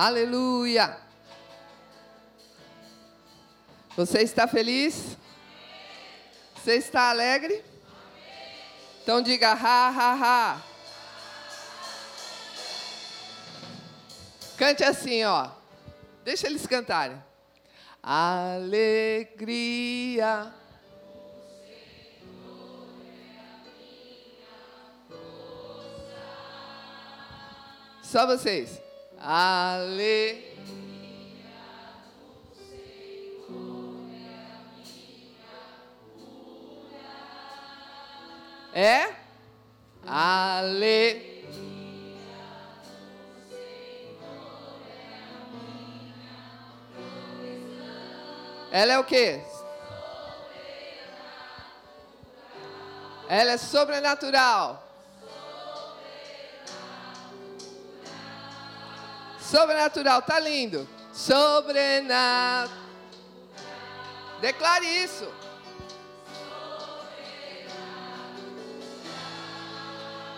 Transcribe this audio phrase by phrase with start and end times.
[0.00, 0.96] Aleluia.
[3.96, 5.16] Você está feliz?
[6.54, 7.64] Você está alegre?
[9.02, 10.62] Então diga ha, ha, ha.
[14.56, 15.50] Cante assim, ó.
[16.24, 17.20] Deixa eles cantarem.
[18.00, 18.54] Alegria.
[28.00, 28.87] Só vocês.
[29.20, 30.48] Ale.
[38.72, 39.12] É?
[40.06, 41.28] Ale.
[48.70, 49.40] Ela é o quê?
[53.28, 54.87] Ela é sobrenatural.
[59.50, 60.86] Sobrenatural, tá lindo.
[61.10, 62.68] Sobrenatural.
[64.42, 65.26] Declare isso.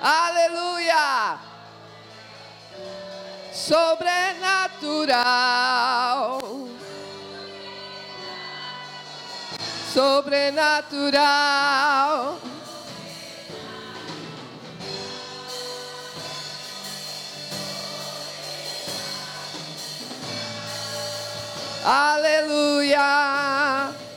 [0.01, 1.41] Aleluia!
[3.53, 6.41] Sobrenatural.
[9.93, 12.39] Sobrenatural.
[21.85, 23.01] Aleluia!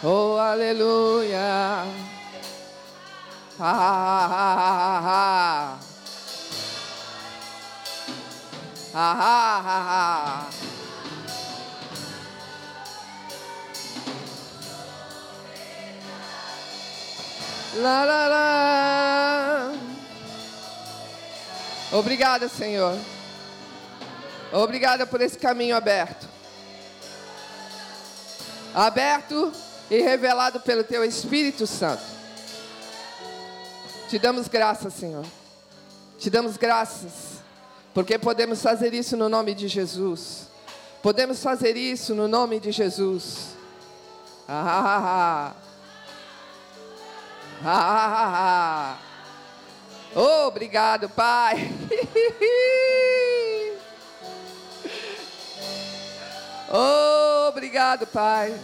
[0.00, 1.84] Oh, aleluia.
[3.58, 4.20] Ha, ha,
[5.04, 5.78] ha,
[18.04, 19.72] lá, lá.
[21.90, 22.96] Obrigada, Senhor.
[24.52, 26.28] Obrigada por esse caminho aberto.
[28.72, 29.52] Aberto
[29.90, 32.02] e revelado pelo Teu Espírito Santo.
[34.08, 35.24] Te damos graças, Senhor.
[36.18, 37.38] Te damos graças,
[37.94, 40.48] porque podemos fazer isso no nome de Jesus.
[41.02, 43.56] Podemos fazer isso no nome de Jesus.
[44.48, 45.52] Ah,
[47.64, 48.98] ah, ah.
[50.14, 51.70] Ah, obrigado, Pai.
[57.48, 58.58] obrigado, Pai.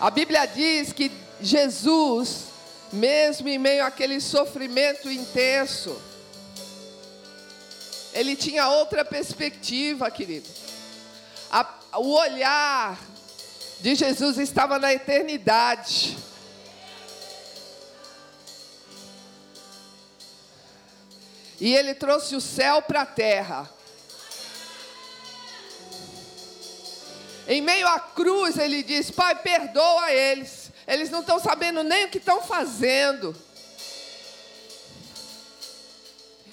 [0.00, 1.12] A Bíblia diz que
[1.42, 2.44] Jesus,
[2.90, 6.00] mesmo em meio àquele sofrimento intenso,
[8.14, 10.48] ele tinha outra perspectiva, querido.
[11.52, 11.68] A,
[11.98, 12.98] o olhar
[13.80, 16.16] de Jesus estava na eternidade.
[21.60, 23.68] E ele trouxe o céu para a terra.
[27.50, 30.70] Em meio à cruz, ele diz: Pai, perdoa eles.
[30.86, 33.34] Eles não estão sabendo nem o que estão fazendo.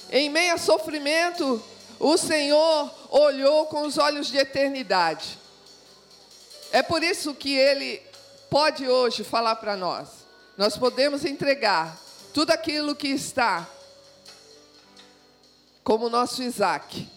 [0.09, 1.63] Em meio a sofrimento,
[1.99, 5.37] o Senhor olhou com os olhos de eternidade.
[6.71, 8.01] É por isso que Ele
[8.49, 10.09] pode hoje falar para nós.
[10.57, 11.95] Nós podemos entregar
[12.33, 13.69] tudo aquilo que está
[15.83, 17.07] como nosso Isaac,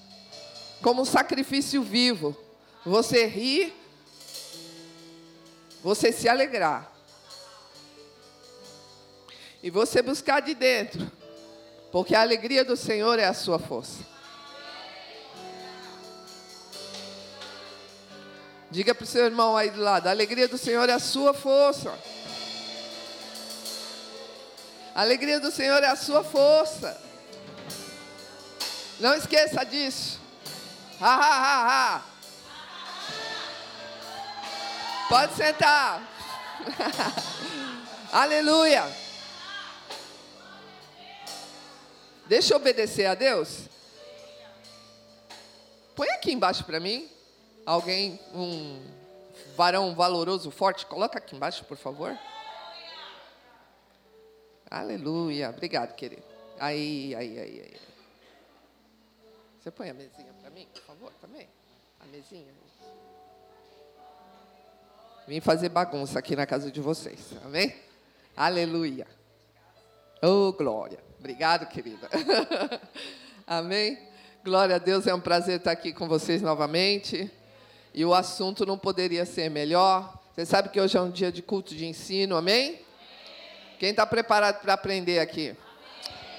[0.82, 2.50] como um sacrifício vivo.
[2.85, 3.75] Você rir,
[5.82, 6.91] você se alegrar.
[9.62, 11.11] E você buscar de dentro,
[11.93, 14.11] porque a alegria do Senhor é a sua força.
[18.71, 21.35] Diga para o seu irmão aí do lado: a alegria do Senhor é a sua
[21.35, 21.93] força.
[24.94, 27.00] A alegria do Senhor é a sua força.
[28.99, 30.21] Não esqueça disso.
[31.00, 32.09] Ha, ha, ha, ha.
[35.10, 36.08] Pode sentar.
[38.12, 38.84] Aleluia.
[42.28, 43.64] Deixa eu obedecer a Deus.
[45.96, 47.10] Põe aqui embaixo para mim.
[47.66, 48.80] Alguém, um
[49.56, 52.16] varão valoroso, forte, coloca aqui embaixo, por favor.
[54.70, 55.50] Aleluia.
[55.50, 56.22] Obrigado, querido.
[56.60, 57.80] Aí, aí, aí, aí.
[59.60, 61.48] Você põe a mesinha para mim, por favor, também?
[61.98, 62.69] A mesinha.
[65.26, 67.19] Vim fazer bagunça aqui na casa de vocês.
[67.44, 67.75] Amém?
[68.37, 69.06] Aleluia.
[70.22, 70.99] Oh, glória.
[71.19, 72.08] Obrigado, querida.
[73.46, 73.99] Amém?
[74.43, 77.31] Glória a Deus, é um prazer estar aqui com vocês novamente.
[77.93, 80.19] E o assunto não poderia ser melhor.
[80.34, 82.81] Você sabe que hoje é um dia de culto de ensino, amém?
[83.78, 85.55] Quem está preparado para aprender aqui?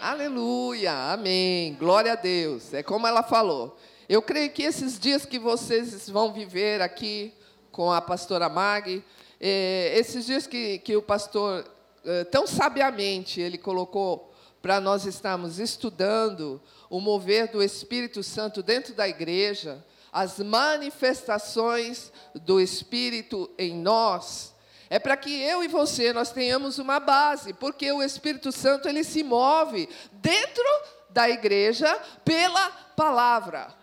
[0.01, 1.75] Aleluia, amém.
[1.75, 2.73] Glória a Deus.
[2.73, 3.77] É como ela falou.
[4.09, 7.33] Eu creio que esses dias que vocês vão viver aqui
[7.71, 9.03] com a pastora Mag,
[9.39, 11.65] eh, esses dias que, que o pastor,
[12.05, 18.93] eh, tão sabiamente, ele colocou para nós estarmos estudando o mover do Espírito Santo dentro
[18.93, 24.53] da igreja, as manifestações do Espírito em nós,
[24.89, 29.05] é para que eu e você nós tenhamos uma base, porque o Espírito Santo ele
[29.05, 30.65] se move dentro
[31.09, 33.73] da igreja pela palavra.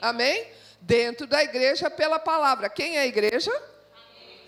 [0.00, 0.40] Amém?
[0.40, 0.57] Amém?
[0.80, 2.68] Dentro da igreja pela palavra.
[2.68, 3.50] Quem é a igreja?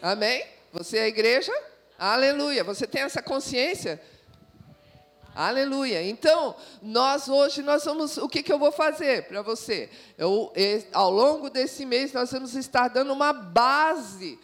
[0.03, 0.39] Amém?
[0.41, 0.47] Amém?
[0.73, 1.53] Você é a igreja?
[1.99, 2.65] Aleluia.
[2.65, 4.01] Você tem essa consciência
[5.35, 6.03] Aleluia.
[6.03, 9.89] Então, nós hoje nós vamos, o que, que eu vou fazer para você?
[10.19, 10.53] Eu,
[10.93, 14.39] ao longo desse mês nós vamos estar dando uma base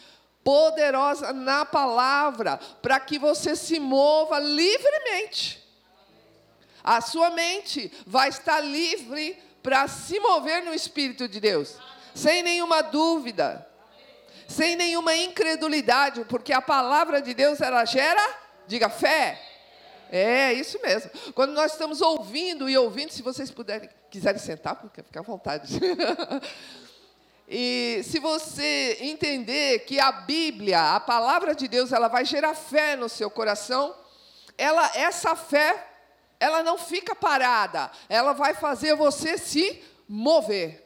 [0.44, 5.62] poderosa na palavra para que você se mova livremente.
[6.84, 9.36] A sua mente vai estar livre
[9.66, 11.74] para se mover no espírito de Deus,
[12.14, 13.66] sem nenhuma dúvida,
[14.46, 18.22] sem nenhuma incredulidade, porque a palavra de Deus ela gera,
[18.68, 19.42] diga fé.
[20.08, 21.10] É, isso mesmo.
[21.34, 25.80] Quando nós estamos ouvindo e ouvindo, se vocês puderem, quiserem sentar, porque fica à vontade.
[27.48, 32.94] e se você entender que a Bíblia, a palavra de Deus, ela vai gerar fé
[32.94, 33.92] no seu coração,
[34.56, 35.95] ela, essa fé,
[36.38, 40.84] ela não fica parada, ela vai fazer você se mover.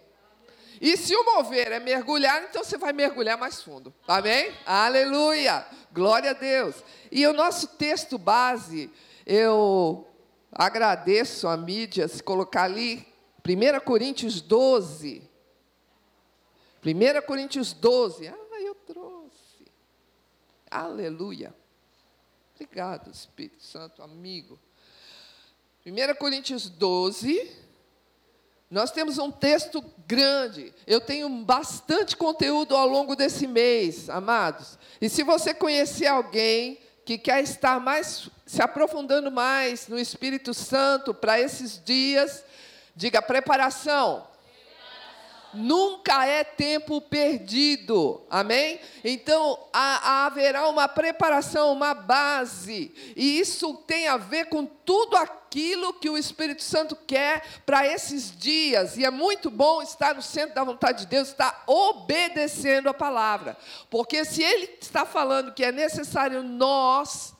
[0.81, 3.93] E se o mover é mergulhar, então você vai mergulhar mais fundo.
[4.09, 4.55] Amém?
[4.65, 5.67] Aleluia!
[5.93, 6.77] Glória a Deus.
[7.13, 8.91] E o nosso texto base
[9.27, 10.09] eu
[10.51, 13.07] agradeço a mídia se colocar ali
[13.47, 15.29] 1 Coríntios 12.
[16.85, 18.29] 1 Coríntios 12.
[18.29, 19.67] Ah, eu trouxe.
[20.71, 21.55] Aleluia.
[22.55, 24.59] Obrigado, Espírito Santo, amigo.
[25.87, 27.51] 1 Coríntios 12.
[28.71, 30.75] Nós temos um texto grande.
[30.87, 34.79] Eu tenho bastante conteúdo ao longo desse mês, amados.
[35.01, 41.15] E se você conhecer alguém que quer estar mais, se aprofundando mais no Espírito Santo
[41.15, 42.45] para esses dias,
[42.95, 44.29] diga preparação.
[45.55, 48.79] Nunca é tempo perdido, amém?
[49.03, 55.40] Então há, haverá uma preparação, uma base, e isso tem a ver com tudo aquilo
[55.51, 60.55] que o Espírito Santo quer para esses dias, e é muito bom estar no centro
[60.55, 63.57] da vontade de Deus, estar obedecendo a palavra,
[63.91, 67.35] porque se Ele está falando que é necessário nós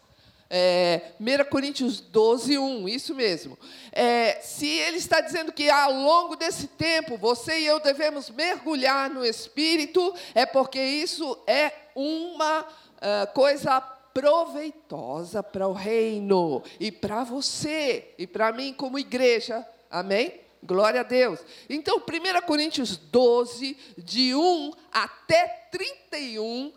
[0.53, 3.57] É, 1 Coríntios 12, 1, isso mesmo.
[3.93, 9.09] É, se ele está dizendo que ao longo desse tempo você e eu devemos mergulhar
[9.09, 13.81] no Espírito, é porque isso é uma uh, coisa
[14.13, 19.67] proveitosa para o reino e para você e para mim como igreja.
[19.91, 20.41] Amém?
[20.63, 21.41] Glória a Deus.
[21.69, 26.73] Então, 1 Coríntios 12, de 1 até 31,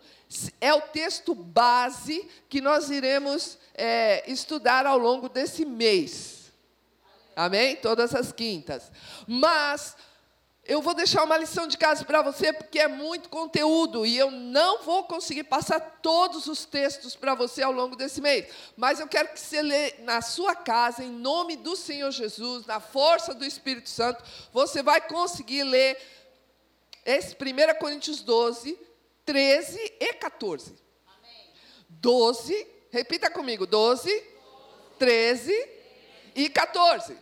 [0.60, 6.52] é o texto base que nós iremos é, estudar ao longo desse mês.
[7.36, 7.76] Amém?
[7.76, 8.90] Todas as quintas.
[9.26, 9.96] Mas
[10.66, 14.30] eu vou deixar uma lição de casa para você, porque é muito conteúdo e eu
[14.30, 18.46] não vou conseguir passar todos os textos para você ao longo desse mês.
[18.74, 22.80] Mas eu quero que você lê na sua casa, em nome do Senhor Jesus, na
[22.80, 26.00] força do Espírito Santo, você vai conseguir ler
[27.04, 28.78] esse 1 Coríntios 12,
[29.26, 30.74] 13 e 14.
[31.90, 34.10] 12, repita comigo: 12,
[34.98, 35.68] 13
[36.34, 37.18] e 14.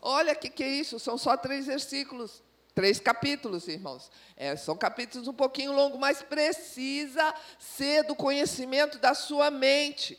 [0.00, 2.42] Olha o que, que é isso, são só três versículos.
[2.74, 4.10] Três capítulos, irmãos.
[4.36, 10.18] É, são capítulos um pouquinho longos, mas precisa ser do conhecimento da sua mente.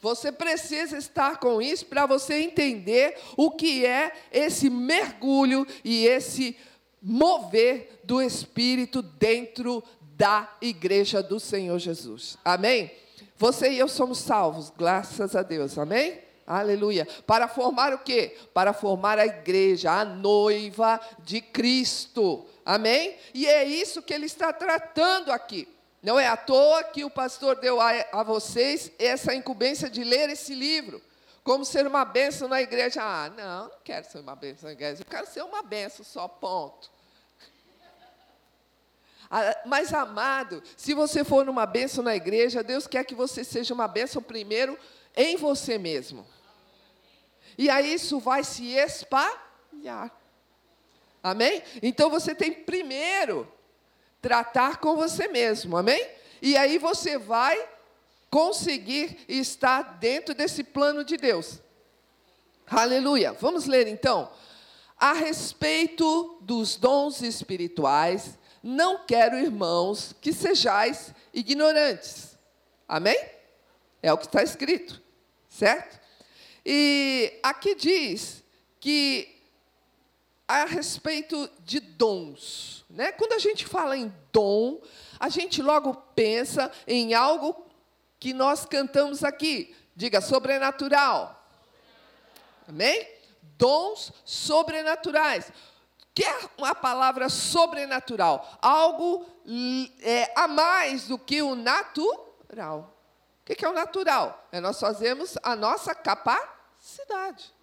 [0.00, 6.56] Você precisa estar com isso para você entender o que é esse mergulho e esse
[7.02, 9.82] mover do Espírito dentro
[10.16, 12.36] da igreja do Senhor Jesus.
[12.44, 12.92] Amém?
[13.36, 15.76] Você e eu somos salvos, graças a Deus.
[15.78, 16.27] Amém?
[16.50, 17.06] Aleluia.
[17.26, 18.34] Para formar o quê?
[18.54, 22.46] Para formar a igreja, a noiva de Cristo.
[22.64, 23.18] Amém?
[23.34, 25.68] E é isso que ele está tratando aqui.
[26.02, 30.30] Não é à toa que o pastor deu a, a vocês essa incumbência de ler
[30.30, 31.02] esse livro.
[31.44, 33.02] Como ser uma bênção na igreja.
[33.02, 35.02] Ah, não, não quero ser uma bênção na igreja.
[35.02, 36.90] Eu quero ser uma bênção só, ponto.
[39.30, 43.74] Ah, mas, amado, se você for numa bênção na igreja, Deus quer que você seja
[43.74, 44.78] uma bênção primeiro
[45.14, 46.26] em você mesmo.
[47.58, 50.16] E aí isso vai se espalhar.
[51.20, 51.62] Amém?
[51.82, 53.52] Então você tem primeiro
[54.22, 56.08] tratar com você mesmo, amém?
[56.40, 57.68] E aí você vai
[58.30, 61.60] conseguir estar dentro desse plano de Deus.
[62.70, 63.32] Aleluia.
[63.32, 64.30] Vamos ler então.
[64.96, 72.36] A respeito dos dons espirituais, não quero, irmãos, que sejais ignorantes.
[72.86, 73.18] Amém?
[74.02, 75.00] É o que está escrito,
[75.48, 75.98] certo?
[76.70, 78.44] E aqui diz
[78.78, 79.40] que
[80.46, 83.10] a respeito de dons, né?
[83.12, 84.78] Quando a gente fala em dom,
[85.18, 87.66] a gente logo pensa em algo
[88.20, 89.74] que nós cantamos aqui.
[89.96, 91.42] Diga sobrenatural.
[92.68, 93.08] Amém?
[93.56, 95.50] Dons sobrenaturais.
[96.14, 98.58] Que é a palavra sobrenatural?
[98.60, 99.24] Algo
[100.02, 102.94] é, a mais do que o natural.
[103.40, 104.46] O que é o natural?
[104.52, 106.57] É nós fazemos a nossa capacidade
[106.98, 107.54] cidade.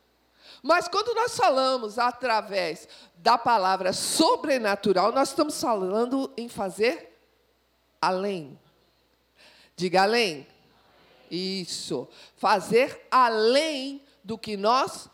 [0.62, 2.88] Mas quando nós falamos através
[3.18, 7.18] da palavra sobrenatural, nós estamos falando em fazer
[8.02, 8.60] além.
[9.76, 10.48] Diga além.
[11.30, 12.08] Isso.
[12.38, 15.10] Fazer além do que nós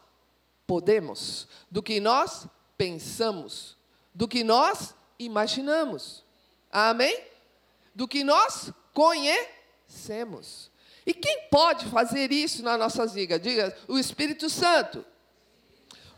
[0.68, 2.48] podemos, do que nós
[2.78, 3.78] pensamos,
[4.14, 6.24] do que nós imaginamos.
[6.72, 7.26] Amém?
[7.94, 10.71] Do que nós conhecemos.
[11.12, 13.42] E quem pode fazer isso nas nossas vidas?
[13.42, 15.06] Diga, o Espírito Santo.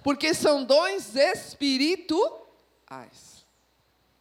[0.03, 2.43] Porque são dons espirituais.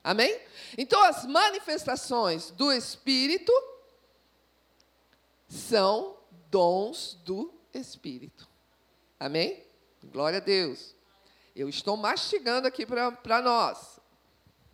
[0.02, 0.40] Amém?
[0.78, 3.52] Então, as manifestações do Espírito
[5.46, 6.16] são
[6.50, 8.48] dons do Espírito.
[9.20, 9.62] Amém?
[10.04, 10.96] Glória a Deus.
[11.54, 14.00] Eu estou mastigando aqui para nós.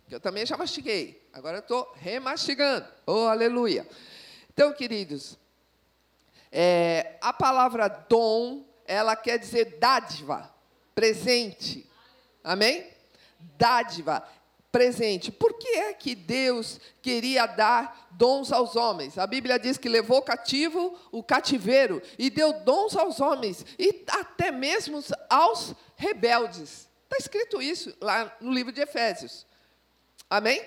[0.09, 1.27] Eu também já mastiguei.
[1.33, 2.87] Agora eu estou remastigando.
[3.05, 3.85] Oh, aleluia.
[4.49, 5.37] Então, queridos,
[6.51, 10.53] é, a palavra dom, ela quer dizer dádiva,
[10.95, 11.87] presente.
[12.43, 12.87] Amém?
[13.57, 14.27] Dádiva,
[14.71, 15.31] presente.
[15.31, 19.17] Por que é que Deus queria dar dons aos homens?
[19.17, 24.51] A Bíblia diz que levou cativo o cativeiro e deu dons aos homens e até
[24.51, 26.89] mesmo aos rebeldes.
[27.03, 29.45] Está escrito isso lá no livro de Efésios.
[30.29, 30.63] Amém?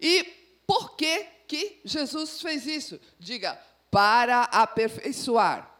[0.00, 0.24] E
[0.66, 3.00] por que que Jesus fez isso?
[3.18, 3.60] Diga,
[3.92, 5.70] para aperfeiçoar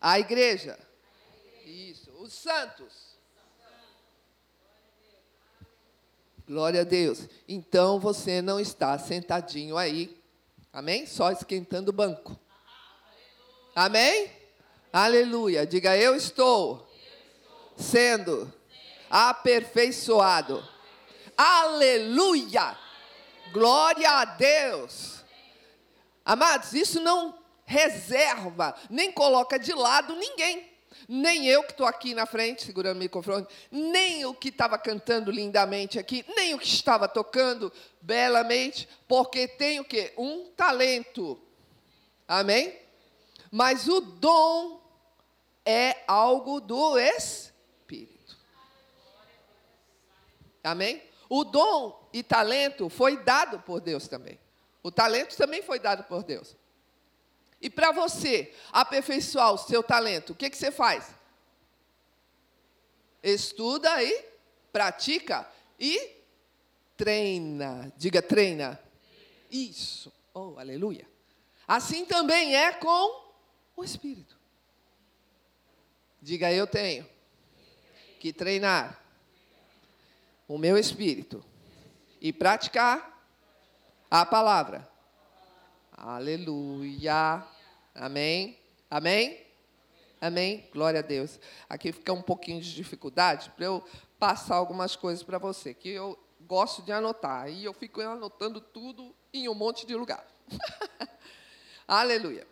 [0.00, 0.78] a igreja.
[1.66, 3.12] Isso, os santos.
[6.46, 7.28] Glória a Deus.
[7.46, 10.18] Então você não está sentadinho aí,
[10.72, 11.06] amém?
[11.06, 12.40] Só esquentando o banco.
[13.74, 14.32] Amém?
[14.90, 15.66] Aleluia.
[15.66, 16.90] Diga eu estou
[17.76, 18.50] sendo
[19.10, 20.66] aperfeiçoado.
[21.36, 22.78] Aleluia.
[23.52, 25.21] Glória a Deus.
[26.24, 30.70] Amados, isso não reserva, nem coloca de lado ninguém.
[31.08, 35.30] Nem eu que estou aqui na frente, segurando o microfone, nem o que estava cantando
[35.30, 40.12] lindamente aqui, nem o que estava tocando belamente, porque tem o quê?
[40.16, 41.40] Um talento.
[42.28, 42.78] Amém?
[43.50, 44.80] Mas o dom
[45.64, 48.36] é algo do Espírito.
[50.62, 51.02] Amém?
[51.28, 54.38] O dom e talento foi dado por Deus também.
[54.82, 56.56] O talento também foi dado por Deus.
[57.60, 61.14] E para você aperfeiçoar o seu talento, o que, que você faz?
[63.22, 64.24] Estuda e
[64.72, 65.48] pratica
[65.78, 66.16] e
[66.96, 67.92] treina.
[67.96, 68.80] Diga treina.
[69.50, 70.12] Isso.
[70.34, 71.08] Oh, aleluia.
[71.68, 73.32] Assim também é com
[73.76, 74.36] o Espírito.
[76.20, 77.08] Diga eu tenho
[78.20, 79.02] que treinar
[80.46, 81.44] o meu espírito
[82.20, 83.11] e praticar
[84.12, 84.86] a palavra.
[85.90, 87.42] Aleluia.
[87.94, 88.58] Amém?
[88.90, 89.40] Amém?
[90.20, 90.68] Amém?
[90.70, 91.40] Glória a Deus.
[91.66, 93.82] Aqui fica um pouquinho de dificuldade para eu
[94.18, 97.48] passar algumas coisas para você, que eu gosto de anotar.
[97.48, 100.26] E eu fico anotando tudo em um monte de lugar.
[101.88, 102.46] Aleluia.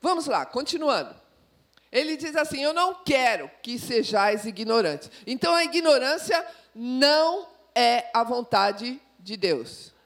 [0.00, 1.14] Vamos lá, continuando.
[1.92, 5.12] Ele diz assim: Eu não quero que sejais ignorantes.
[5.24, 9.96] Então a ignorância não é a vontade de Deus.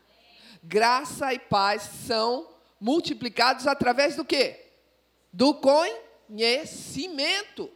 [0.63, 2.49] Graça e paz são
[2.81, 4.73] multiplicados através do quê?
[5.33, 7.71] Do conhecimento.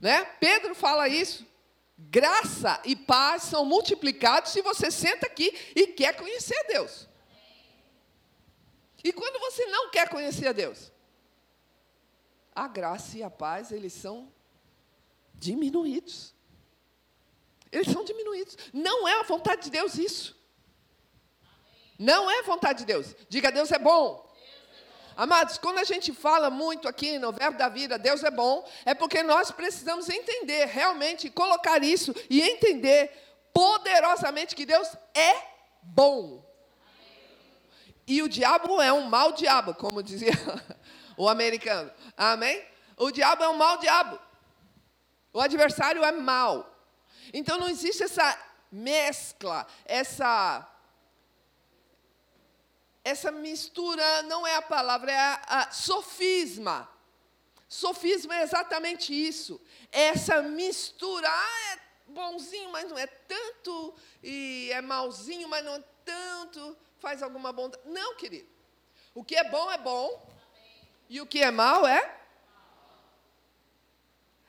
[0.00, 0.24] Né?
[0.38, 1.44] Pedro fala isso.
[1.96, 7.08] Graça e paz são multiplicados se você senta aqui e quer conhecer a Deus.
[9.02, 10.92] E quando você não quer conhecer a Deus?
[12.54, 14.32] A graça e a paz, eles são
[15.34, 16.32] diminuídos.
[17.70, 18.56] Eles são diminuídos.
[18.72, 20.36] Não é a vontade de Deus isso.
[21.98, 23.14] Não é vontade de Deus.
[23.28, 24.24] Diga, Deus é bom.
[25.16, 28.94] Amados, quando a gente fala muito aqui no Verbo da Vida, Deus é bom, é
[28.94, 33.12] porque nós precisamos entender, realmente, colocar isso e entender
[33.52, 35.36] poderosamente que Deus é
[35.82, 36.44] bom.
[38.06, 40.32] E o diabo é um mau diabo, como dizia
[41.16, 41.92] o americano.
[42.16, 42.62] Amém?
[42.96, 44.18] O diabo é um mau diabo.
[45.32, 46.70] O adversário é mau.
[47.32, 48.38] Então não existe essa
[48.70, 50.68] mescla, essa
[53.04, 56.88] essa mistura não é a palavra, é a, a sofisma.
[57.68, 59.60] Sofisma é exatamente isso.
[59.92, 65.84] Essa mistura, ah, é bonzinho, mas não é tanto, e é malzinho, mas não é
[66.02, 67.82] tanto, faz alguma bondade.
[67.86, 68.48] Não, querido.
[69.14, 70.26] O que é bom é bom,
[71.08, 72.20] e o que é mal é.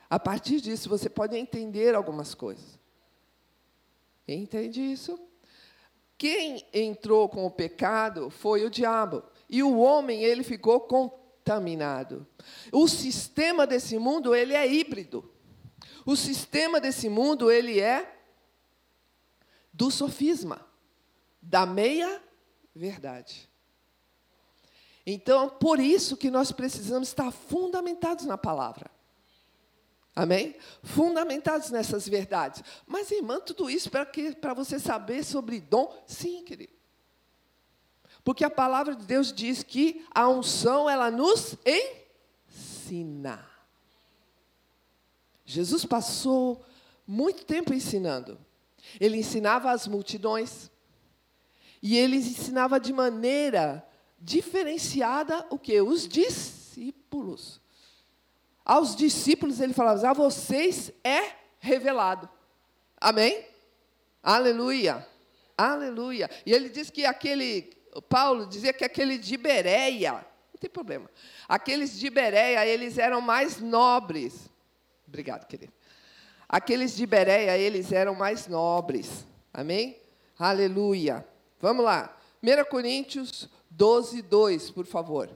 [0.08, 2.78] A partir disso, você pode entender algumas coisas.
[4.26, 5.25] Entende isso?
[6.18, 9.22] Quem entrou com o pecado foi o diabo.
[9.48, 12.26] E o homem, ele ficou contaminado.
[12.72, 15.30] O sistema desse mundo, ele é híbrido.
[16.04, 18.16] O sistema desse mundo, ele é
[19.72, 20.66] do sofisma,
[21.42, 22.22] da meia
[22.74, 23.50] verdade.
[25.06, 28.90] Então, por isso que nós precisamos estar fundamentados na palavra.
[30.16, 30.56] Amém?
[30.82, 32.64] Fundamentados nessas verdades.
[32.86, 35.94] Mas, irmã, tudo isso para você saber sobre dom?
[36.06, 36.72] Sim, querido.
[38.24, 41.54] Porque a palavra de Deus diz que a unção, ela nos
[42.48, 43.46] ensina.
[45.44, 46.64] Jesus passou
[47.06, 48.38] muito tempo ensinando.
[48.98, 50.70] Ele ensinava as multidões.
[51.82, 53.86] E ele ensinava de maneira
[54.18, 55.78] diferenciada o que?
[55.82, 57.60] Os discípulos.
[58.66, 62.28] Aos discípulos ele falava: A vocês é revelado.
[63.00, 63.46] Amém?
[64.20, 65.06] Aleluia.
[65.56, 66.28] Aleluia.
[66.44, 67.72] E ele diz que aquele,
[68.08, 71.08] Paulo dizia que aquele de Bereia, não tem problema.
[71.48, 74.50] Aqueles de Bereia, eles eram mais nobres.
[75.06, 75.72] Obrigado, querido.
[76.48, 79.24] Aqueles de Bereia, eles eram mais nobres.
[79.54, 79.96] Amém?
[80.36, 81.24] Aleluia.
[81.60, 82.16] Vamos lá.
[82.42, 85.30] 1 Coríntios 12, 2, por favor.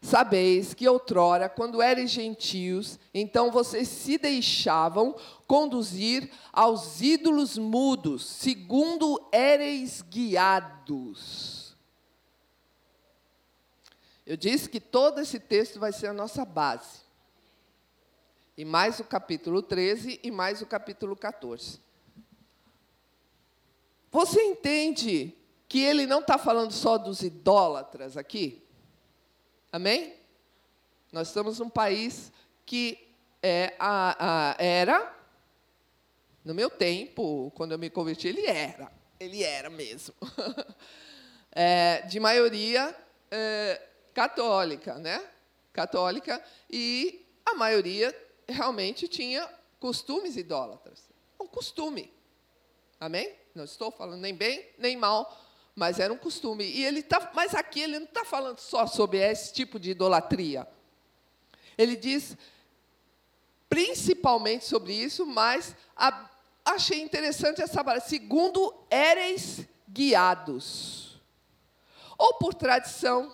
[0.00, 9.20] Sabeis que outrora, quando eres gentios, então vocês se deixavam conduzir aos ídolos mudos, segundo
[9.32, 11.76] éreis guiados.
[14.24, 17.00] Eu disse que todo esse texto vai ser a nossa base.
[18.56, 21.80] E mais o capítulo 13 e mais o capítulo 14.
[24.10, 25.36] Você entende
[25.68, 28.65] que ele não está falando só dos idólatras aqui?
[29.76, 30.14] Amém?
[31.12, 32.32] Nós estamos num país
[32.64, 32.98] que
[33.42, 35.14] é a, a, era,
[36.42, 38.90] no meu tempo, quando eu me converti, ele era.
[39.20, 40.14] Ele era mesmo.
[41.52, 42.96] é, de maioria
[43.30, 43.82] é,
[44.14, 45.22] católica, né?
[45.74, 49.46] Católica, e a maioria realmente tinha
[49.78, 51.10] costumes idólatras.
[51.38, 52.10] Um costume.
[52.98, 53.30] Amém?
[53.54, 55.38] Não estou falando nem bem nem mal,
[55.76, 56.64] mas era um costume.
[56.64, 60.66] E ele tá, mas aqui ele não está falando só sobre esse tipo de idolatria.
[61.76, 62.36] Ele diz
[63.68, 66.30] principalmente sobre isso, mas a,
[66.64, 68.08] achei interessante essa palavra.
[68.08, 71.20] Segundo éreis guiados,
[72.16, 73.30] ou por tradição,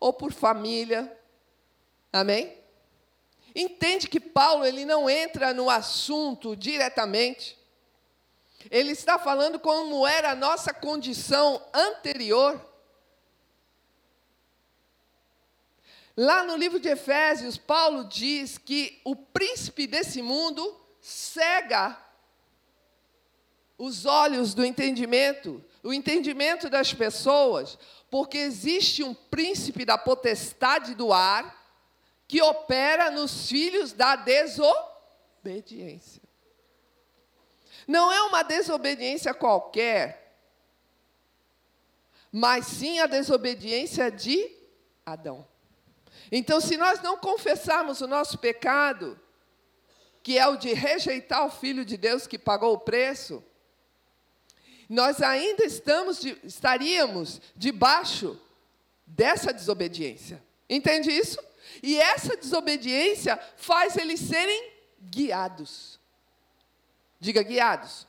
[0.00, 1.16] ou por família.
[2.12, 2.58] Amém?
[3.54, 7.59] Entende que Paulo ele não entra no assunto diretamente.
[8.68, 12.60] Ele está falando como era a nossa condição anterior.
[16.16, 21.96] Lá no livro de Efésios, Paulo diz que o príncipe desse mundo cega
[23.78, 27.78] os olhos do entendimento, o entendimento das pessoas,
[28.10, 31.58] porque existe um príncipe da potestade do ar
[32.28, 36.20] que opera nos filhos da desobediência.
[37.90, 40.38] Não é uma desobediência qualquer,
[42.30, 44.48] mas sim a desobediência de
[45.04, 45.44] Adão.
[46.30, 49.18] Então, se nós não confessarmos o nosso pecado,
[50.22, 53.42] que é o de rejeitar o Filho de Deus que pagou o preço,
[54.88, 58.40] nós ainda estamos de, estaríamos debaixo
[59.04, 60.40] dessa desobediência.
[60.68, 61.42] Entende isso?
[61.82, 65.99] E essa desobediência faz eles serem guiados.
[67.20, 68.06] Diga guiados.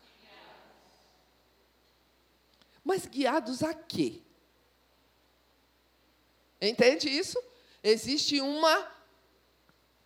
[2.84, 4.22] Mas guiados a quê?
[6.62, 7.42] Entende isso?
[7.84, 8.90] Existe uma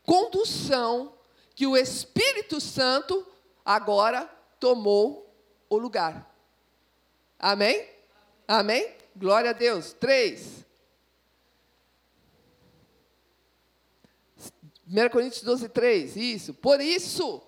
[0.04, 1.14] condução
[1.54, 3.26] que o Espírito Santo
[3.64, 4.26] agora
[4.60, 5.32] tomou
[5.70, 6.34] o lugar.
[7.38, 7.90] Amém?
[8.48, 8.96] Amém?
[9.16, 9.94] Glória a Deus.
[9.94, 10.66] Três.
[14.88, 16.16] 1 Coríntios 12, 3.
[16.16, 16.54] Isso.
[16.54, 17.42] Por isso,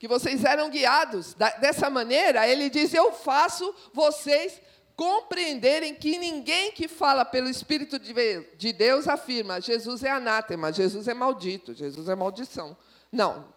[0.00, 1.34] que vocês eram guiados.
[1.34, 4.58] dessa maneira, ele diz: Eu faço vocês
[4.96, 11.12] compreenderem que ninguém que fala pelo Espírito de Deus afirma Jesus é anátema, Jesus é
[11.12, 12.76] maldito, Jesus é maldição.
[13.12, 13.52] Não.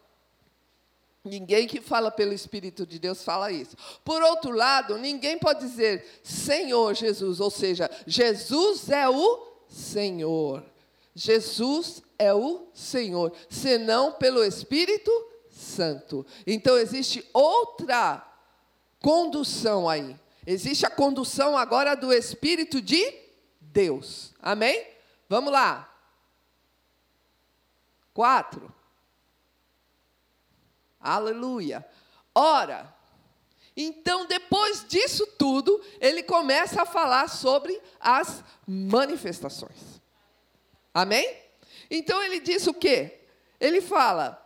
[1.23, 3.77] Ninguém que fala pelo Espírito de Deus fala isso.
[4.03, 10.61] Por outro lado, ninguém pode dizer Senhor Jesus, ou seja, Jesus é o Senhor.
[11.15, 16.25] Jesus é o Senhor, senão pelo Espírito Santo.
[16.47, 18.25] Então existe outra
[18.99, 20.19] condução aí.
[20.45, 23.13] Existe a condução agora do Espírito de
[23.61, 24.33] Deus.
[24.41, 24.85] Amém?
[25.29, 25.89] Vamos lá.
[28.13, 28.73] Quatro.
[30.99, 31.85] Aleluia.
[32.33, 32.93] Ora,
[33.77, 40.01] então depois disso tudo, ele começa a falar sobre as manifestações.
[40.93, 41.37] Amém?
[41.89, 43.21] Então ele diz o quê?
[43.59, 44.42] Ele fala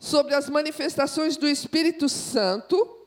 [0.00, 3.06] sobre as manifestações do Espírito Santo,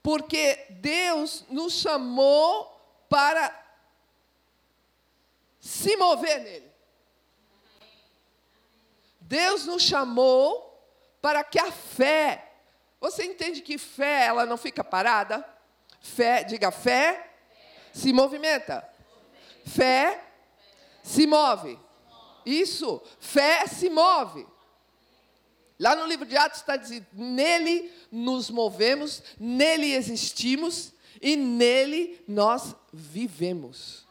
[0.00, 3.52] porque Deus nos chamou para
[5.58, 6.72] se mover nele.
[9.20, 10.80] Deus nos chamou
[11.20, 12.52] para que a fé,
[13.00, 15.44] você entende que fé ela não fica parada?
[16.00, 17.32] Fé, diga fé,
[17.92, 18.88] se movimenta.
[19.66, 20.22] Fé
[21.02, 21.85] se move.
[22.46, 24.46] Isso, fé se move.
[25.80, 32.76] Lá no livro de Atos está dizendo: nele nos movemos, nele existimos e nele nós
[32.92, 34.06] vivemos.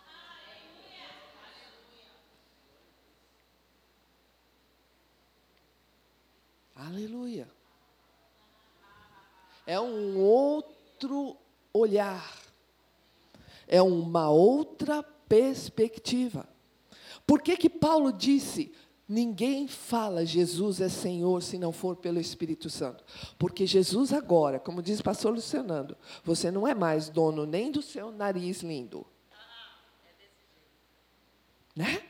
[6.76, 7.50] Aleluia.
[9.66, 11.38] É um outro
[11.74, 12.38] olhar,
[13.66, 16.55] é uma outra perspectiva.
[17.26, 18.74] Por que, que Paulo disse:
[19.08, 23.04] ninguém fala Jesus é Senhor se não for pelo Espírito Santo?
[23.38, 27.82] Porque Jesus agora, como diz o pastor Luciano, você não é mais dono nem do
[27.82, 29.06] seu nariz lindo.
[31.76, 32.04] Né?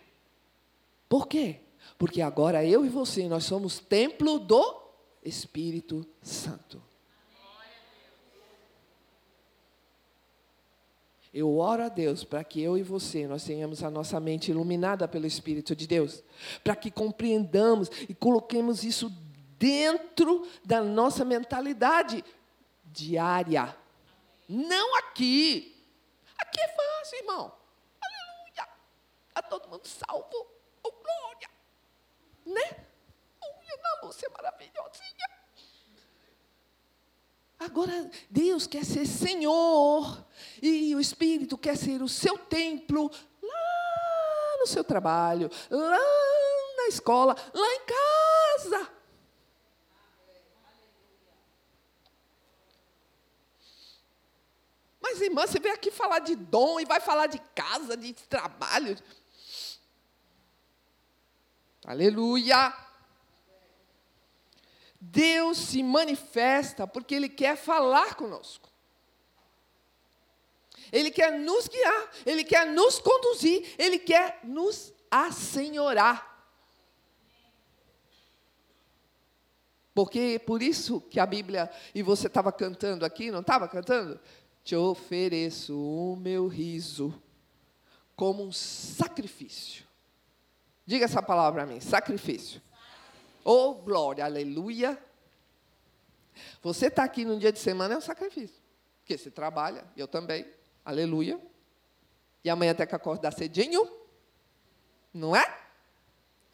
[1.09, 1.61] Por quê?
[1.97, 4.81] Porque agora eu e você, nós somos templo do
[5.23, 6.81] Espírito Santo.
[11.35, 15.05] Eu oro a Deus para que eu e você nós tenhamos a nossa mente iluminada
[15.05, 16.23] pelo Espírito de Deus,
[16.63, 19.09] para que compreendamos e coloquemos isso
[19.59, 22.23] dentro da nossa mentalidade
[22.85, 23.75] diária.
[24.47, 25.75] Não aqui.
[26.37, 27.51] Aqui é fácil, irmão.
[28.01, 28.69] Aleluia.
[29.27, 30.47] Está todo mundo salvo.
[30.83, 31.49] Oh, glória.
[32.45, 32.85] Né?
[33.41, 35.34] Aleluia, na luz é maravilhosinha.
[37.57, 40.25] Agora, Deus quer ser Senhor,
[40.61, 43.09] e o Espírito quer ser o seu templo,
[43.41, 45.99] lá no seu trabalho, lá
[46.77, 48.91] na escola, lá em casa.
[55.01, 58.97] Mas, irmã, você vem aqui falar de dom e vai falar de casa, de trabalho.
[61.85, 62.84] Aleluia!
[65.11, 68.69] Deus se manifesta porque Ele quer falar conosco.
[70.91, 76.33] Ele quer nos guiar, Ele quer nos conduzir, Ele quer nos assenhorar.
[79.93, 84.19] Porque por isso que a Bíblia, e você estava cantando aqui, não estava cantando?
[84.63, 87.13] Te ofereço o meu riso
[88.15, 89.85] como um sacrifício.
[90.85, 92.61] Diga essa palavra para mim: sacrifício.
[93.47, 94.99] Oh, glória, aleluia.
[96.63, 98.59] Você está aqui num dia de semana é um sacrifício.
[99.01, 100.51] Porque você trabalha, eu também,
[100.83, 101.39] aleluia.
[102.43, 103.87] E amanhã tem que acordar cedinho,
[105.13, 105.59] não é?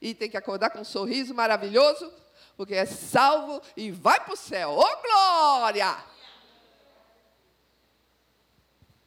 [0.01, 2.12] E tem que acordar com um sorriso maravilhoso,
[2.58, 4.71] porque é salvo e vai para o céu.
[4.77, 6.04] Oh, glória!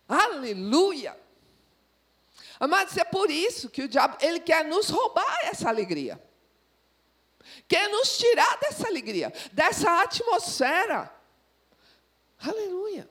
[0.08, 1.18] Aleluia!
[2.58, 6.18] Amados, é por isso que o diabo, ele quer nos roubar essa alegria.
[7.66, 11.12] Quer nos tirar dessa alegria, dessa atmosfera.
[12.38, 13.08] Aleluia.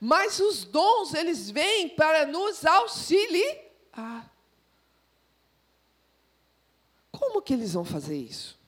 [0.00, 4.30] Mas os dons, eles vêm para nos auxiliar.
[7.10, 8.58] Como que eles vão fazer isso?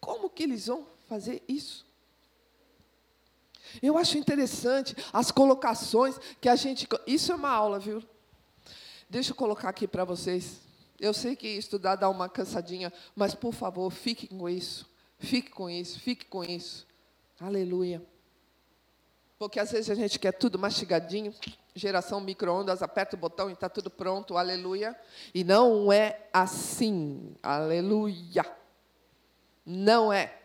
[0.00, 1.86] Como que eles vão fazer isso?
[3.80, 6.88] Eu acho interessante as colocações que a gente.
[7.06, 8.02] Isso é uma aula, viu?
[9.08, 10.69] Deixa eu colocar aqui para vocês.
[11.00, 14.86] Eu sei que estudar dá uma cansadinha, mas por favor, fique com isso.
[15.18, 16.86] Fique com isso, fique com isso.
[17.40, 18.02] Aleluia.
[19.38, 21.34] Porque às vezes a gente quer tudo mastigadinho,
[21.74, 24.94] geração micro-ondas, aperta o botão e está tudo pronto, aleluia.
[25.34, 28.44] E não é assim, aleluia.
[29.64, 30.38] Não é.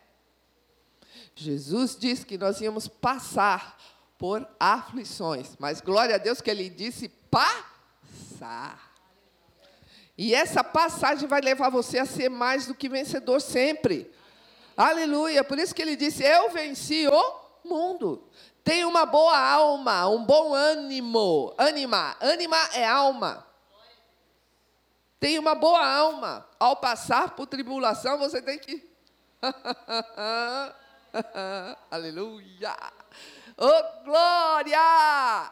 [1.36, 3.78] Jesus disse que nós íamos passar
[4.18, 8.95] por aflições, mas glória a Deus que ele disse passar.
[10.18, 14.10] E essa passagem vai levar você a ser mais do que vencedor sempre.
[14.78, 15.44] Aleluia.
[15.44, 18.30] Por isso que ele disse: Eu venci o mundo.
[18.64, 21.54] Tenha uma boa alma, um bom ânimo.
[21.58, 22.16] Anima.
[22.20, 23.46] Anima é alma.
[25.20, 26.48] Tenha uma boa alma.
[26.60, 28.84] Ao passar por tribulação, você tem que.
[31.92, 32.76] Aleluia.
[33.58, 35.52] Oh, glória!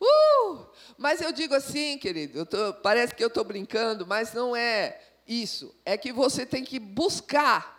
[0.00, 0.66] Uh!
[0.96, 5.74] Mas eu digo assim, querido, tô, parece que eu estou brincando, mas não é isso.
[5.84, 7.76] É que você tem que buscar.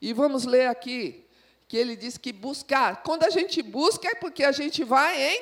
[0.00, 1.26] E vamos ler aqui,
[1.66, 3.02] que ele diz que buscar.
[3.02, 5.38] Quando a gente busca é porque a gente vai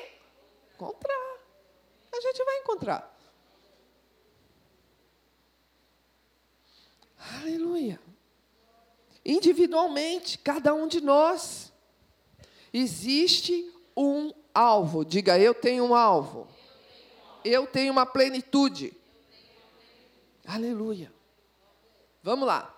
[0.75, 1.39] encontrar.
[2.13, 3.13] A gente vai encontrar.
[7.41, 8.01] Aleluia.
[9.25, 11.73] Individualmente, cada um de nós.
[12.73, 15.05] Existe um alvo.
[15.05, 16.49] Diga, eu tenho um alvo.
[17.45, 18.93] Eu tenho uma plenitude.
[20.47, 21.13] Aleluia.
[22.23, 22.75] Vamos lá.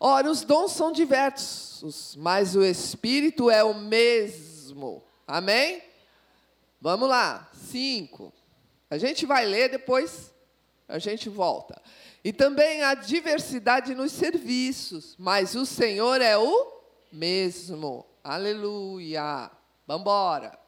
[0.00, 5.02] Ora, os dons são diversos, mas o Espírito é o mesmo.
[5.26, 5.82] Amém?
[6.80, 7.50] Vamos lá.
[7.52, 8.32] Cinco.
[8.88, 10.32] A gente vai ler, depois
[10.88, 11.80] a gente volta.
[12.24, 16.72] E também há diversidade nos serviços, mas o Senhor é o
[17.12, 18.06] mesmo.
[18.22, 19.50] Aleluia.
[19.86, 20.58] Vamos embora.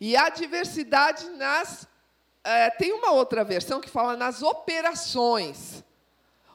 [0.00, 1.88] E há diversidade nas.
[2.44, 5.82] É, tem uma outra versão que fala nas operações,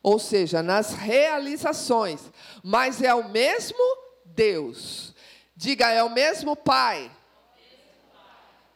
[0.01, 2.21] ou seja, nas realizações,
[2.63, 3.77] mas é o mesmo
[4.23, 5.13] Deus.
[5.55, 7.11] Diga, é o mesmo Pai.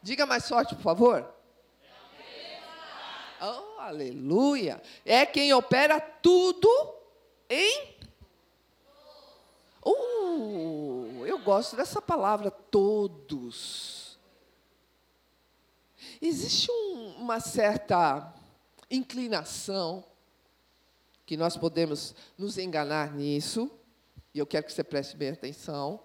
[0.02, 1.34] Diga mais forte, por favor.
[3.40, 4.80] Oh, aleluia.
[5.04, 6.68] É quem opera tudo
[7.50, 7.96] em.
[9.84, 14.05] Uh, eu gosto dessa palavra, todos.
[16.20, 18.34] Existe um, uma certa
[18.90, 20.04] inclinação
[21.24, 23.70] que nós podemos nos enganar nisso,
[24.32, 26.00] e eu quero que você preste bem atenção,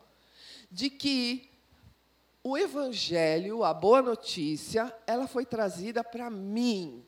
[0.71, 1.49] de que
[2.43, 7.05] o evangelho, a boa notícia, ela foi trazida para mim,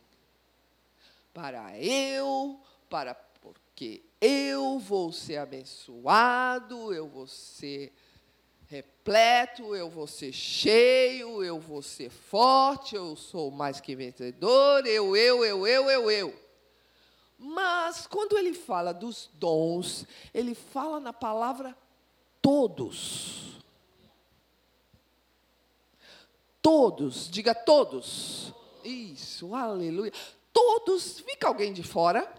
[1.34, 7.92] para eu, para porque eu vou ser abençoado, eu vou ser
[8.68, 15.16] repleto, eu vou ser cheio, eu vou ser forte, eu sou mais que vencedor, eu,
[15.16, 16.44] eu, eu, eu, eu, eu.
[17.38, 21.78] Mas quando ele fala dos dons, ele fala na palavra
[22.42, 23.62] todos.
[26.62, 28.54] Todos, diga todos.
[28.84, 30.14] Isso, aleluia.
[30.54, 32.34] Todos, fica alguém de fora?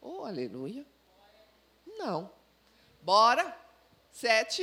[0.00, 0.86] Oh, aleluia.
[1.98, 2.30] Não.
[3.02, 3.61] Bora.
[4.12, 4.62] Sete.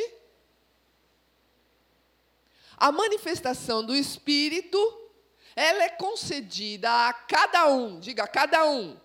[2.78, 4.78] A manifestação do Espírito,
[5.56, 8.00] ela é concedida a cada um.
[8.00, 8.98] Diga, cada um.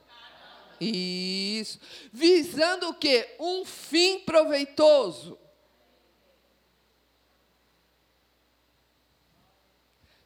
[0.81, 1.81] Isso.
[2.13, 3.35] Visando o quê?
[3.41, 5.37] Um fim proveitoso.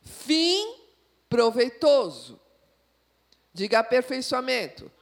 [0.02, 0.76] Fim
[1.28, 2.38] proveitoso.
[3.54, 4.92] Diga aperfeiçoamento.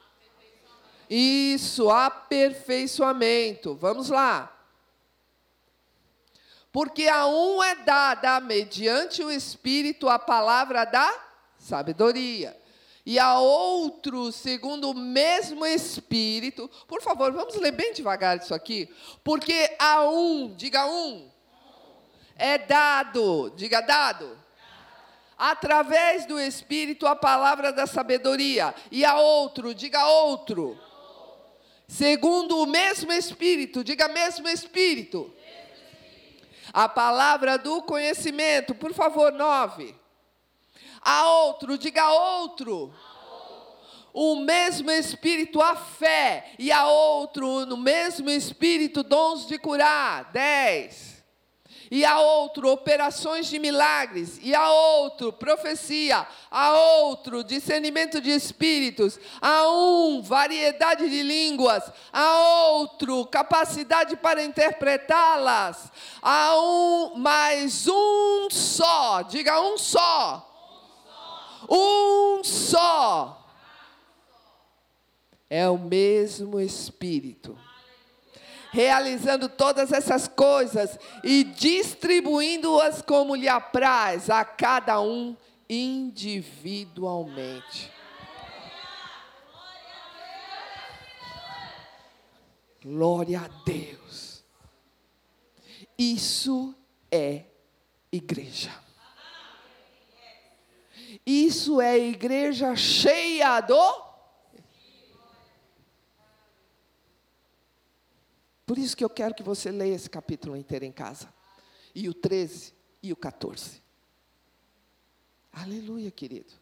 [1.11, 3.75] Isso, aperfeiçoamento.
[3.75, 4.56] Vamos lá.
[6.77, 11.11] Porque a um é dada, mediante o Espírito, a palavra da
[11.59, 12.55] sabedoria.
[13.07, 16.71] E a outro, segundo o mesmo Espírito.
[16.87, 18.95] Por favor, vamos ler bem devagar isso aqui.
[19.25, 21.31] Porque a um, diga um,
[22.37, 24.39] é dado, diga dado
[25.39, 30.79] através do Espírito a palavra da sabedoria, e a outro, diga outro,
[31.89, 35.35] segundo o mesmo Espírito, diga mesmo Espírito,
[36.77, 39.99] a palavra do conhecimento, por favor, nove,
[41.01, 42.93] a outro, diga outro,
[44.13, 51.16] o mesmo Espírito a fé, e a outro, no mesmo Espírito, dons de curar, dez
[51.91, 59.19] e a outro operações de milagres, e a outro profecia, a outro discernimento de espíritos,
[59.41, 62.39] a um variedade de línguas, a
[62.71, 70.43] outro capacidade para interpretá-las, a um mais um só, diga um só.
[71.69, 73.45] Um só.
[75.49, 77.57] É o mesmo espírito
[78.77, 85.35] realizando todas essas coisas e distribuindo-as como lhe apraz a cada um
[85.67, 87.91] individualmente.
[92.85, 94.45] Glória a Deus.
[95.99, 96.75] Isso
[97.11, 97.45] é
[98.13, 98.75] igreja.
[101.25, 104.06] Isso é igreja cheia do
[108.67, 111.33] Por isso que eu quero que você leia esse capítulo inteiro em casa.
[111.95, 113.81] E o 13 e o 14.
[115.53, 116.53] Aleluia, querido.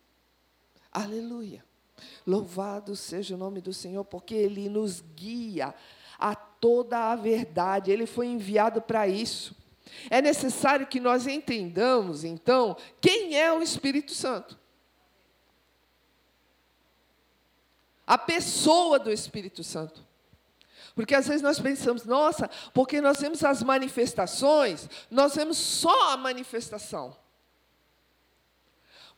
[0.92, 1.64] Aleluia.
[2.26, 5.74] Louvado seja o nome do Senhor, porque Ele nos guia
[6.18, 7.90] a toda a verdade.
[7.90, 9.56] Ele foi enviado para isso.
[10.10, 14.58] É necessário que nós entendamos, então, quem é o Espírito Santo.
[18.06, 20.04] A pessoa do Espírito Santo.
[20.94, 26.16] Porque às vezes nós pensamos, nossa, porque nós vemos as manifestações, nós vemos só a
[26.16, 27.16] manifestação.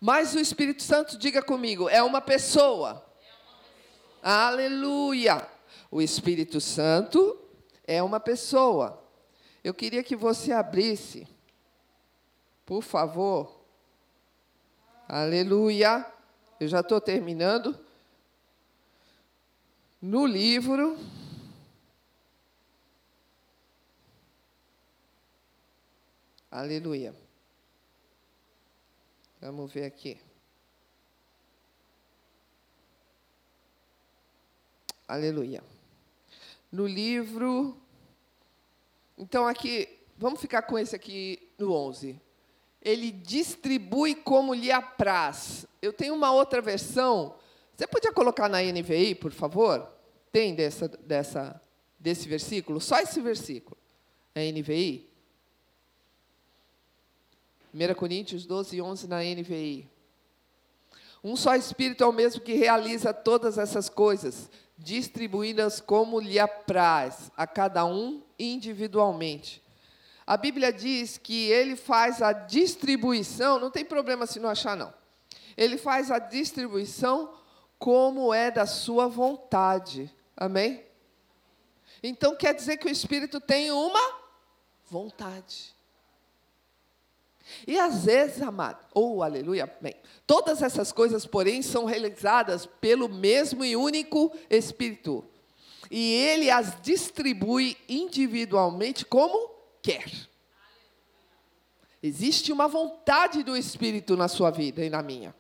[0.01, 2.91] Mas o Espírito Santo, diga comigo, é uma pessoa.
[2.91, 4.47] É uma pessoa.
[4.47, 5.49] Aleluia!
[5.91, 7.39] O Espírito Santo
[7.87, 9.03] é uma pessoa.
[9.63, 11.29] Eu queria que você abrisse,
[12.65, 13.61] por favor.
[15.07, 16.07] Aleluia!
[16.59, 17.79] Eu já estou terminando.
[20.01, 20.99] No livro
[26.57, 27.15] Aleluia.
[29.43, 30.19] Vamos ver aqui.
[35.07, 35.63] Aleluia.
[36.73, 37.77] No livro.
[39.19, 42.19] Então, aqui, vamos ficar com esse aqui no 11.
[42.81, 45.67] Ele distribui como lhe apraz.
[45.83, 47.35] Eu tenho uma outra versão.
[47.77, 49.87] Você podia colocar na NVI, por favor?
[50.33, 51.61] Tem dessa, dessa,
[52.01, 52.81] desse versículo?
[52.81, 53.77] Só esse versículo.
[54.35, 55.16] É NVI?
[57.77, 59.87] 1 Coríntios 12, 11 na NVI.
[61.23, 67.31] Um só Espírito é o mesmo que realiza todas essas coisas, distribuindo-as como lhe apraz,
[67.37, 69.63] a cada um individualmente.
[70.27, 74.93] A Bíblia diz que ele faz a distribuição, não tem problema se não achar, não.
[75.55, 77.35] Ele faz a distribuição
[77.79, 80.11] como é da sua vontade.
[80.35, 80.83] Amém?
[82.03, 84.21] Então quer dizer que o Espírito tem uma
[84.87, 85.76] vontade.
[87.67, 89.95] E às vezes, amado, ou oh, aleluia, bem,
[90.27, 95.25] todas essas coisas, porém, são realizadas pelo mesmo e único Espírito.
[95.91, 99.51] E ele as distribui individualmente como
[99.83, 100.11] quer.
[102.03, 105.35] Existe uma vontade do Espírito na sua vida e na minha.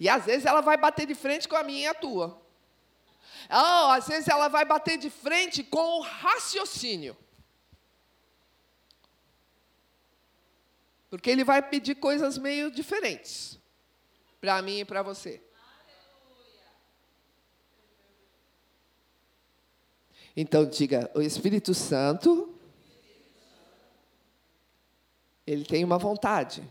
[0.00, 2.40] E às vezes ela vai bater de frente com a minha e a tua.
[3.50, 7.16] Oh, às vezes ela vai bater de frente com o raciocínio.
[11.14, 13.56] Porque ele vai pedir coisas meio diferentes
[14.40, 15.40] para mim e para você.
[20.36, 22.52] Então diga, o Espírito Santo
[25.46, 26.68] ele tem uma vontade.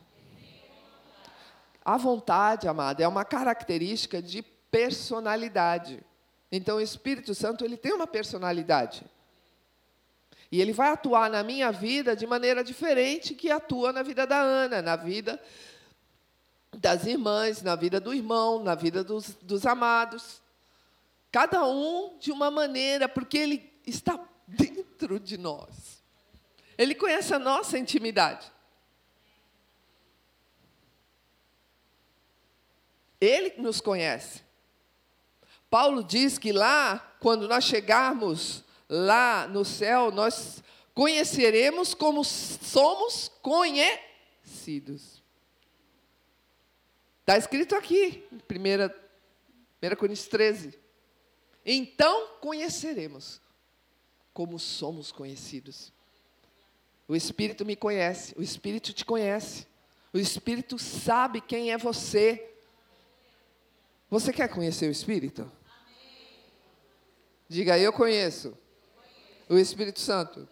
[1.86, 6.04] A vontade, amada, é uma característica de personalidade.
[6.52, 9.06] Então o Espírito Santo ele tem uma personalidade.
[10.54, 14.40] E ele vai atuar na minha vida de maneira diferente que atua na vida da
[14.40, 15.42] Ana, na vida
[16.72, 20.44] das irmãs, na vida do irmão, na vida dos, dos amados.
[21.32, 26.04] Cada um de uma maneira, porque ele está dentro de nós.
[26.78, 28.46] Ele conhece a nossa intimidade.
[33.20, 34.44] Ele nos conhece.
[35.68, 38.64] Paulo diz que lá, quando nós chegarmos
[38.94, 40.64] lá no céu, nós
[40.94, 45.24] conheceremos como somos conhecidos.
[47.22, 50.80] Está escrito aqui, 1, 1 Coríntios 13.
[51.66, 53.42] Então conheceremos
[54.32, 55.92] como somos conhecidos.
[57.08, 59.66] O Espírito me conhece, o Espírito te conhece,
[60.14, 62.48] o Espírito sabe quem é você.
[64.08, 65.52] Você quer conhecer o Espírito?
[67.50, 68.56] Diga, eu conheço
[69.54, 70.48] o Espírito Santo.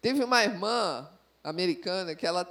[0.00, 1.08] Teve uma irmã
[1.42, 2.44] americana que ela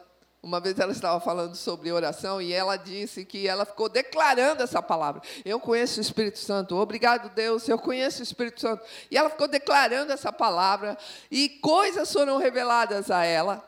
[0.44, 4.82] uma vez ela estava falando sobre oração e ela disse que ela ficou declarando essa
[4.82, 5.22] palavra.
[5.46, 6.76] Eu conheço o Espírito Santo.
[6.78, 7.70] Obrigado, Deus.
[7.70, 8.84] Eu conheço o Espírito Santo.
[9.12, 10.98] E ela ficou declarando essa palavra
[11.30, 13.64] e coisas foram reveladas a ela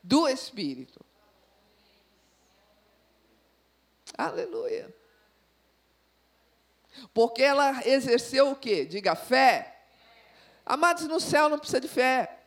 [0.00, 1.04] do Espírito.
[4.16, 5.01] Aleluia.
[7.12, 8.84] Porque ela exerceu o quê?
[8.84, 9.80] Diga fé.
[10.64, 12.38] Amados, no céu não precisa de fé.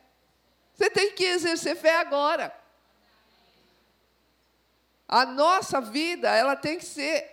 [0.74, 2.54] Você tem que exercer fé agora.
[5.08, 7.30] A nossa vida, ela tem que ser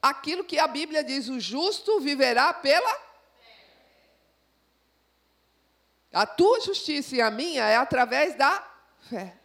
[0.00, 3.12] aquilo que a Bíblia diz: o justo viverá pela.
[6.12, 8.62] A tua justiça e a minha é através da
[9.08, 9.38] fé.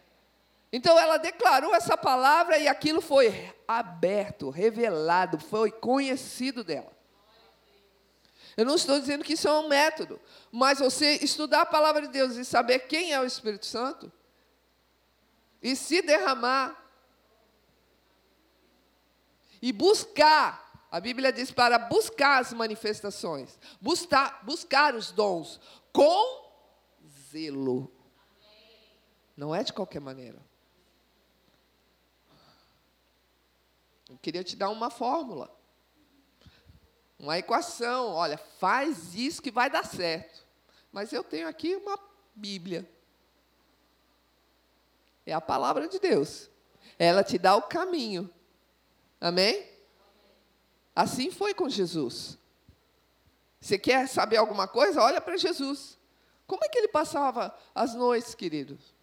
[0.70, 6.97] Então ela declarou essa palavra e aquilo foi aberto, revelado, foi conhecido dela.
[8.58, 12.08] Eu não estou dizendo que isso é um método, mas você estudar a palavra de
[12.08, 14.12] Deus e saber quem é o Espírito Santo
[15.62, 16.76] e se derramar
[19.62, 25.60] e buscar, a Bíblia diz para buscar as manifestações, buscar, buscar os dons
[25.92, 26.50] com
[27.30, 27.92] zelo.
[29.36, 30.44] Não é de qualquer maneira.
[34.10, 35.56] Eu queria te dar uma fórmula
[37.18, 38.12] uma equação.
[38.12, 40.46] Olha, faz isso que vai dar certo.
[40.92, 41.98] Mas eu tenho aqui uma
[42.34, 42.88] Bíblia.
[45.26, 46.48] É a palavra de Deus.
[46.98, 48.30] Ela te dá o caminho.
[49.20, 49.68] Amém?
[50.94, 52.38] Assim foi com Jesus.
[53.60, 55.02] Você quer saber alguma coisa?
[55.02, 55.98] Olha para Jesus.
[56.46, 58.94] Como é que ele passava as noites, queridos?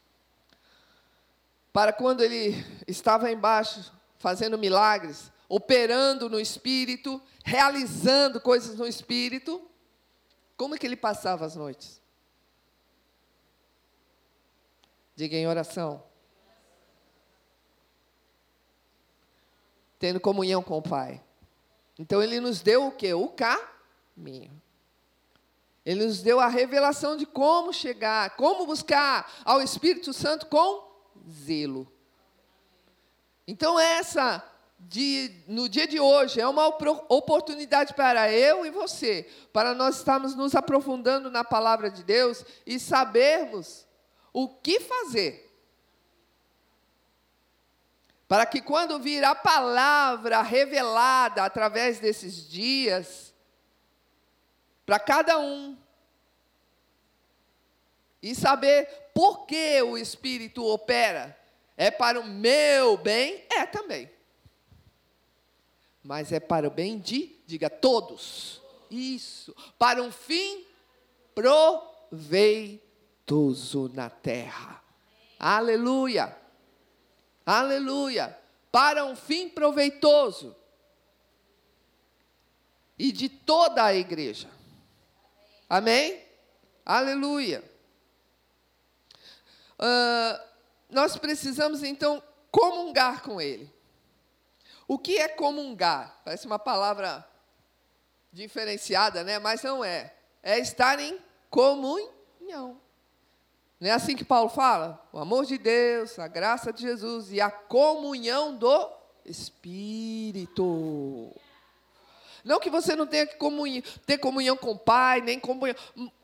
[1.71, 2.55] Para quando ele
[2.87, 9.61] estava embaixo fazendo milagres, operando no espírito, realizando coisas no espírito,
[10.57, 12.01] como é que ele passava as noites?
[15.15, 16.03] Diga em oração.
[19.99, 21.23] Tendo comunhão com o Pai.
[21.97, 23.13] Então ele nos deu o que?
[23.13, 24.61] O caminho.
[25.85, 30.91] Ele nos deu a revelação de como chegar, como buscar ao Espírito Santo com
[31.29, 31.91] zelo.
[33.47, 34.43] Então essa
[34.87, 40.35] de, no dia de hoje é uma oportunidade para eu e você, para nós estarmos
[40.35, 43.87] nos aprofundando na palavra de Deus e sabermos
[44.31, 45.43] o que fazer.
[48.27, 53.33] Para que quando vir a palavra revelada através desses dias,
[54.85, 55.77] para cada um,
[58.21, 61.37] e saber por que o Espírito opera,
[61.77, 63.45] é para o meu bem?
[63.51, 64.14] É também
[66.05, 68.61] mas é para o bem de, diga, todos.
[68.91, 70.63] Isso, para um fim
[71.33, 72.79] proveitoso
[73.91, 74.83] na terra.
[75.39, 76.37] Aleluia.
[77.43, 78.39] Aleluia.
[78.71, 80.55] Para um fim proveitoso.
[82.99, 84.47] E de toda a igreja.
[85.67, 86.23] Amém?
[86.85, 87.63] Aleluia.
[89.79, 90.39] Uh,
[90.91, 93.73] nós precisamos então comungar com Ele.
[94.87, 96.21] O que é comungar?
[96.23, 97.27] Parece uma palavra
[98.31, 99.39] diferenciada, né?
[99.39, 100.13] Mas não é.
[100.43, 101.19] É estar em
[101.49, 102.79] comunhão.
[103.79, 105.03] Não é assim que Paulo fala?
[105.11, 108.91] O amor de Deus, a graça de Jesus e a comunhão do
[109.25, 110.65] Espírito.
[112.43, 115.75] Não que você não tenha que comunhão, ter comunhão com o Pai, nem comunhão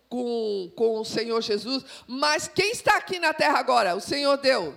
[0.08, 3.96] com, com o Senhor Jesus, mas quem está aqui na terra agora?
[3.96, 4.76] O Senhor deu?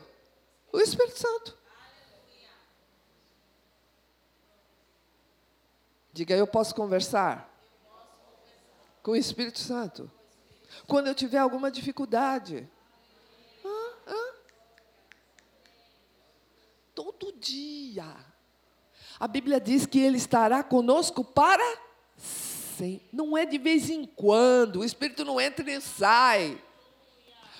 [0.72, 1.58] O Espírito Santo.
[6.14, 7.52] Diga, eu posso conversar
[9.02, 10.08] com o Espírito Santo.
[10.86, 12.70] Quando eu tiver alguma dificuldade.
[16.94, 18.14] Todo dia.
[19.18, 21.64] A Bíblia diz que Ele estará conosco para
[22.16, 23.08] sempre.
[23.12, 24.76] Não é de vez em quando.
[24.76, 26.62] O Espírito não entra e sai.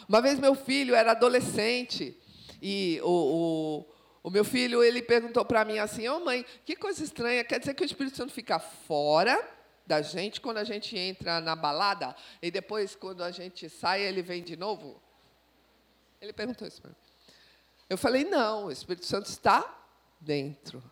[0.09, 2.16] Uma vez meu filho era adolescente
[2.62, 3.93] e o, o,
[4.24, 7.44] o meu filho ele perguntou para mim assim: "Ô oh, mãe, que coisa estranha.
[7.44, 9.38] Quer dizer que o Espírito Santo fica fora
[9.86, 14.22] da gente quando a gente entra na balada e depois quando a gente sai ele
[14.22, 14.98] vem de novo?"
[16.22, 16.96] Ele perguntou isso para mim.
[17.88, 19.78] Eu falei: "Não, o Espírito Santo está
[20.18, 20.82] dentro."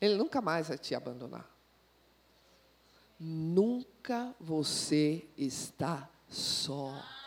[0.00, 1.46] Ele nunca mais vai te abandonar.
[3.20, 7.17] Nunca você está só.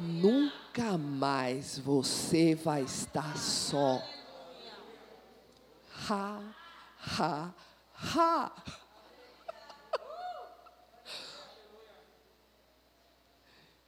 [0.00, 4.02] Nunca mais você vai estar só.
[6.08, 6.54] Ha,
[7.18, 7.54] ha,
[7.94, 8.52] ha.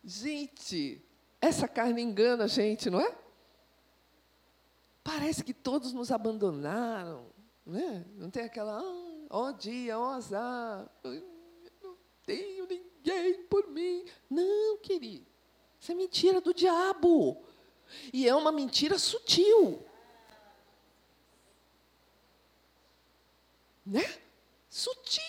[0.03, 1.05] Gente,
[1.41, 3.15] essa carne engana a gente, não é?
[5.05, 7.27] Parece que todos nos abandonaram.
[7.67, 8.07] Né?
[8.15, 8.83] Não tem aquela,
[9.29, 11.23] ó dia, ó azar, eu
[11.83, 14.07] não tenho ninguém por mim.
[14.31, 15.28] Não, querido.
[15.81, 17.43] Isso é mentira do diabo.
[18.13, 19.85] E é uma mentira sutil.
[23.85, 24.21] Né?
[24.69, 25.23] Sutil.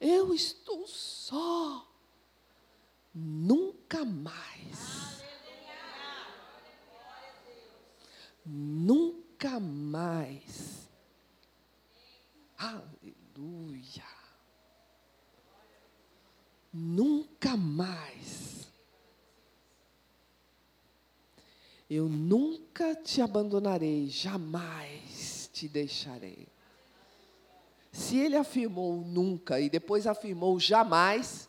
[0.00, 1.88] Eu estou só.
[3.14, 5.22] Nunca mais.
[8.44, 10.90] Nunca mais.
[12.58, 14.04] Aleluia.
[16.72, 18.63] Nunca mais.
[21.88, 26.48] Eu nunca te abandonarei, jamais te deixarei.
[27.92, 31.48] Se ele afirmou nunca e depois afirmou jamais,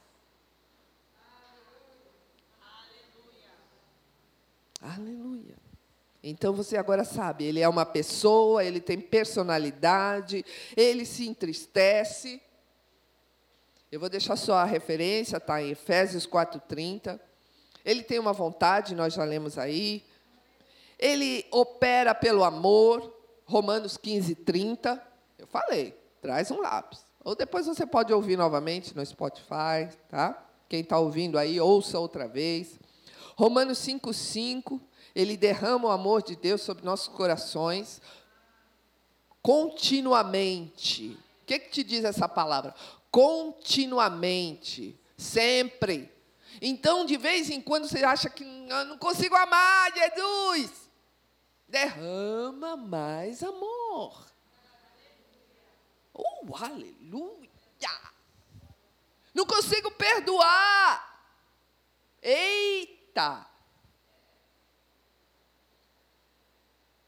[4.85, 5.55] Aleluia.
[6.23, 10.45] Então você agora sabe, ele é uma pessoa, ele tem personalidade,
[10.77, 12.39] ele se entristece.
[13.91, 17.19] Eu vou deixar só a referência, está em Efésios 4:30.
[17.83, 20.03] Ele tem uma vontade, nós já lemos aí.
[20.97, 23.13] Ele opera pelo amor,
[23.45, 25.01] Romanos 15:30.
[25.37, 27.05] Eu falei, traz um lápis.
[27.23, 30.43] Ou depois você pode ouvir novamente no Spotify, tá?
[30.69, 32.79] Quem está ouvindo aí, ouça outra vez.
[33.35, 34.79] Romanos 5:5
[35.15, 38.01] ele derrama o amor de Deus sobre nossos corações
[39.45, 41.17] continuamente.
[41.43, 42.73] O que, que te diz essa palavra?
[43.11, 46.11] Continuamente, sempre.
[46.59, 50.84] Então, de vez em quando você acha que eu não consigo amar Jesus,
[51.75, 54.25] derrama mais amor.
[56.13, 57.49] Oh, aleluia!
[59.33, 61.29] Não consigo perdoar.
[62.21, 63.45] Eita!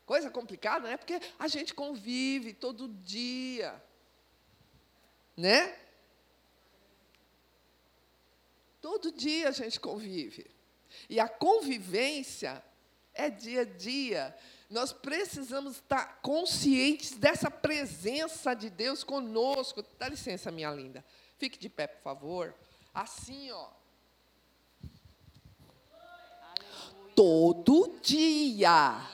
[0.06, 0.98] Coisa complicada, né?
[0.98, 3.82] Porque a gente convive todo dia.
[5.38, 5.80] Né?
[8.82, 10.52] Todo dia a gente convive.
[11.10, 12.62] E a convivência
[13.14, 14.38] é dia a dia.
[14.70, 19.84] Nós precisamos estar conscientes dessa presença de Deus conosco.
[19.98, 21.04] Dá licença, minha linda.
[21.38, 22.54] Fique de pé, por favor.
[22.94, 23.70] Assim, ó.
[27.16, 29.08] Todo dia.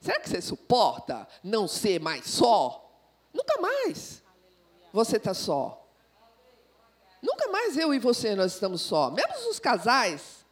[0.00, 2.82] Será que você suporta não ser mais só?
[3.32, 4.22] Nunca mais
[4.92, 5.84] você está só.
[7.20, 9.10] Nunca mais eu e você nós estamos só.
[9.10, 10.46] Mesmo os casais,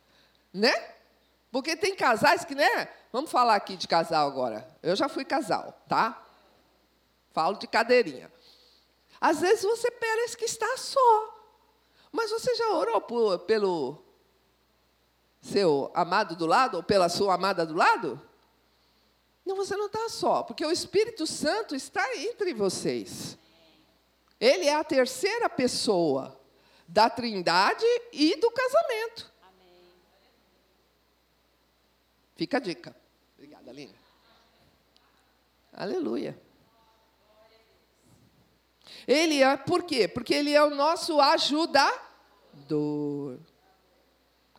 [0.53, 0.73] né?
[1.53, 2.89] Porque tem casais que, né?
[3.15, 4.69] Vamos falar aqui de casal agora.
[4.83, 6.21] Eu já fui casal, tá?
[7.31, 8.29] Falo de cadeirinha.
[9.21, 11.55] Às vezes você parece que está só.
[12.11, 14.03] Mas você já orou por, pelo
[15.41, 18.21] seu amado do lado ou pela sua amada do lado?
[19.47, 23.39] Não, você não está só, porque o Espírito Santo está entre vocês.
[24.41, 26.37] Ele é a terceira pessoa
[26.89, 29.33] da Trindade e do casamento.
[29.41, 29.93] Amém.
[32.35, 33.04] Fica a dica.
[33.45, 33.95] Obrigada, Aline.
[35.71, 36.41] Aleluia.
[39.07, 40.09] Ele é, por quê?
[40.09, 41.99] Porque ele é o nosso ajudador.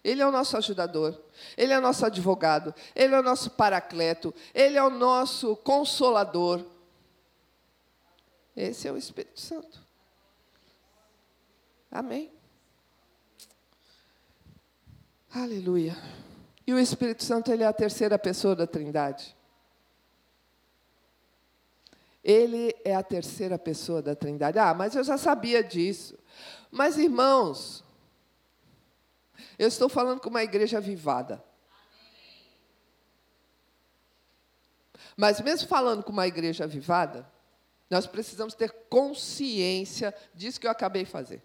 [0.04, 1.20] Ele é o nosso ajudador,
[1.58, 6.64] Ele é o nosso advogado, Ele é o nosso paracleto, Ele é o nosso consolador.
[8.56, 9.84] Esse é o Espírito Santo.
[11.90, 12.32] Amém.
[15.34, 15.98] Aleluia.
[16.68, 19.36] E o Espírito Santo, ele é a terceira pessoa da Trindade.
[22.24, 24.58] Ele é a terceira pessoa da Trindade.
[24.58, 26.18] Ah, mas eu já sabia disso.
[26.72, 27.84] Mas, irmãos,
[29.60, 31.44] eu estou falando com uma igreja avivada.
[35.16, 37.30] Mas mesmo falando com uma igreja avivada,
[37.90, 41.44] nós precisamos ter consciência disso que eu acabei de fazer.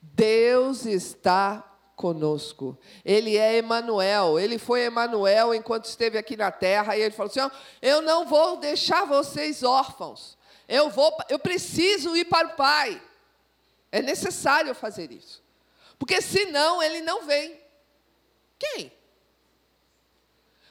[0.00, 2.78] Deus está conosco.
[3.04, 4.38] Ele é Emanuel.
[4.38, 8.58] Ele foi Emanuel enquanto esteve aqui na terra e ele falou assim: "Eu não vou
[8.58, 10.36] deixar vocês órfãos.
[10.68, 13.02] Eu vou, eu preciso ir para o Pai.
[13.90, 15.42] É necessário fazer isso.
[15.98, 17.58] Porque senão ele não vem.
[18.58, 18.92] Quem?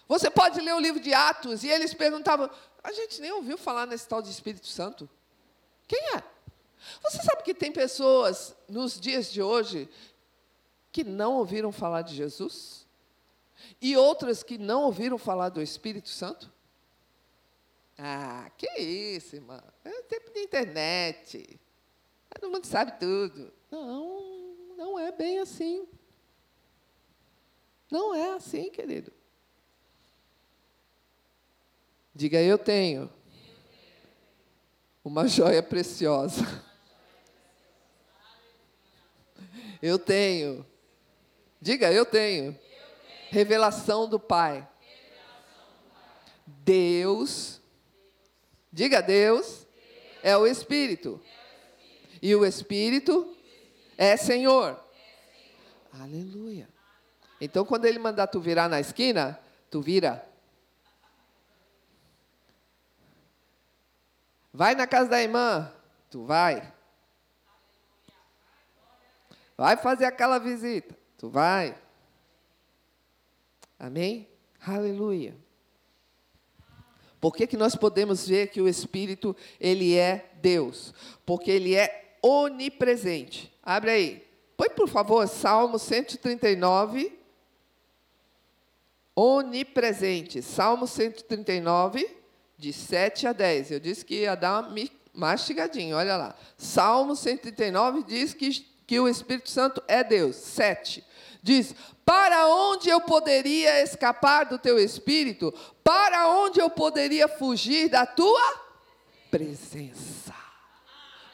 [0.07, 2.49] Você pode ler o livro de Atos e eles perguntavam:
[2.83, 5.09] a gente nem ouviu falar nesse tal de Espírito Santo.
[5.87, 6.23] Quem é?
[7.01, 9.89] Você sabe que tem pessoas nos dias de hoje
[10.95, 12.87] que não ouviram falar de Jesus?
[13.81, 16.49] E outras que não ouviram falar do Espírito Santo?
[17.97, 19.61] Ah, que isso, irmão.
[19.83, 21.59] É tempo da internet.
[22.29, 23.51] Todo mundo sabe tudo.
[23.69, 25.85] Não, não é bem assim.
[27.91, 29.11] Não é assim, querido.
[32.13, 33.11] Diga, eu tenho
[35.03, 36.63] uma joia preciosa.
[39.81, 40.65] Eu tenho.
[41.65, 42.55] Diga, eu tenho.
[43.31, 44.67] Revelação do Pai.
[46.45, 47.59] Deus.
[48.71, 49.65] Diga, Deus
[50.21, 51.19] é o Espírito.
[52.21, 53.35] E o Espírito
[53.97, 54.79] é Senhor.
[55.99, 56.69] Aleluia.
[57.41, 59.39] Então, quando ele mandar tu virar na esquina,
[59.71, 60.23] tu vira.
[64.53, 65.73] Vai na casa da irmã,
[66.11, 66.71] tu vai.
[69.57, 70.95] Vai fazer aquela visita,
[71.29, 71.77] vai.
[73.77, 74.27] Amém?
[74.65, 75.35] Aleluia.
[77.19, 80.93] Por que, que nós podemos ver que o Espírito, ele é Deus?
[81.25, 83.51] Porque ele é onipresente.
[83.63, 84.27] Abre aí.
[84.55, 87.17] Põe, por favor, Salmo 139.
[89.15, 90.41] Onipresente.
[90.41, 92.07] Salmo 139,
[92.57, 93.71] de 7 a 10.
[93.71, 94.75] Eu disse que ia dar uma
[95.13, 96.35] mastigadinha, olha lá.
[96.57, 98.51] Salmo 139 diz que,
[98.85, 100.35] que o Espírito Santo é Deus.
[100.35, 101.03] 7.
[101.45, 105.53] Diz: Para onde eu poderia escapar do teu espírito?
[105.83, 108.63] Para onde eu poderia fugir da tua
[109.29, 110.33] presença?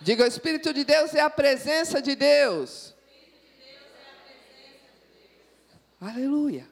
[0.01, 2.93] Diga: o Espírito de Deus é a presença de Deus.
[6.01, 6.67] Aleluia.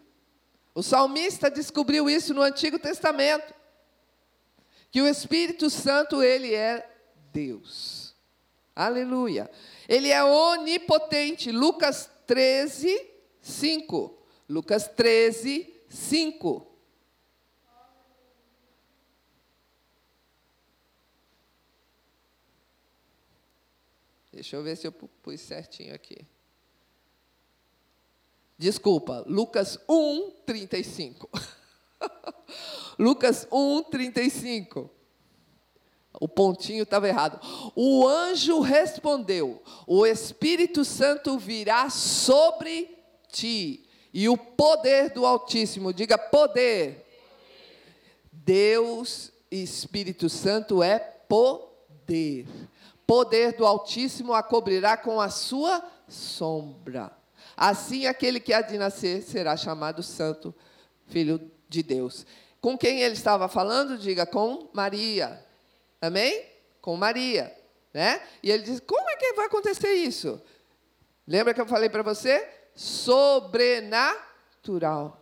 [0.76, 3.54] O salmista descobriu isso no Antigo Testamento.
[4.92, 6.86] Que o Espírito Santo, ele é
[7.32, 8.14] Deus.
[8.76, 9.50] Aleluia.
[9.88, 11.54] Ele é onipotente.
[11.54, 14.18] Lucas 13, 5.
[14.48, 16.70] Lucas 13, 5.
[24.32, 26.26] Deixa eu ver se eu pus certinho aqui.
[28.58, 31.30] Desculpa, Lucas 1, 35.
[33.00, 34.90] Lucas 1, 35.
[36.20, 37.40] O pontinho estava errado.
[37.76, 42.99] O anjo respondeu: O Espírito Santo virá sobre
[43.32, 47.06] ti, e o poder do Altíssimo, diga poder.
[48.32, 52.48] Deus, Espírito Santo é poder
[53.10, 57.12] poder do Altíssimo a cobrirá com a sua sombra.
[57.58, 60.54] Assim, aquele que há de nascer será chamado Santo,
[61.08, 62.24] Filho de Deus.
[62.62, 63.98] Com quem ele estava falando?
[63.98, 65.44] Diga, com Maria.
[66.00, 66.46] Amém?
[66.80, 67.52] Com Maria.
[67.92, 68.22] Né?
[68.44, 70.40] E ele diz: como é que vai acontecer isso?
[71.26, 72.48] Lembra que eu falei para você?
[72.80, 75.20] Sobrenatural.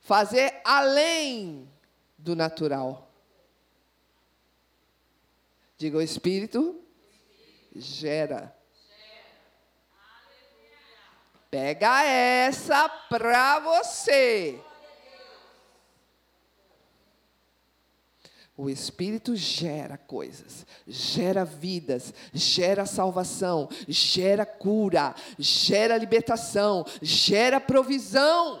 [0.00, 1.66] Fazer além
[2.18, 3.10] do natural.
[5.78, 6.78] Diga, o Espírito
[7.74, 8.54] gera.
[11.50, 14.60] Pega essa para você.
[18.58, 28.60] O Espírito gera coisas, gera vidas, gera salvação, gera cura, gera libertação, gera provisão.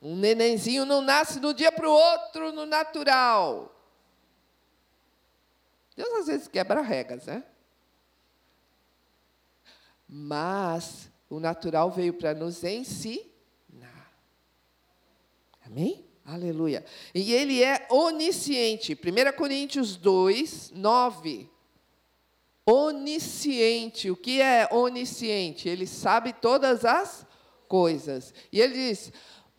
[0.00, 3.72] Um nenenzinho não nasce de um dia para o outro no natural.
[5.94, 7.44] Deus às vezes quebra regras, né?
[10.08, 13.31] Mas o natural veio para nos ensinar.
[15.72, 16.04] Amém?
[16.22, 16.84] Aleluia.
[17.14, 18.92] E ele é onisciente.
[18.92, 21.48] 1 Coríntios 2, 9.
[22.66, 24.10] Onisciente.
[24.10, 25.70] O que é onisciente?
[25.70, 27.26] Ele sabe todas as
[27.66, 28.34] coisas.
[28.52, 29.10] E ele diz: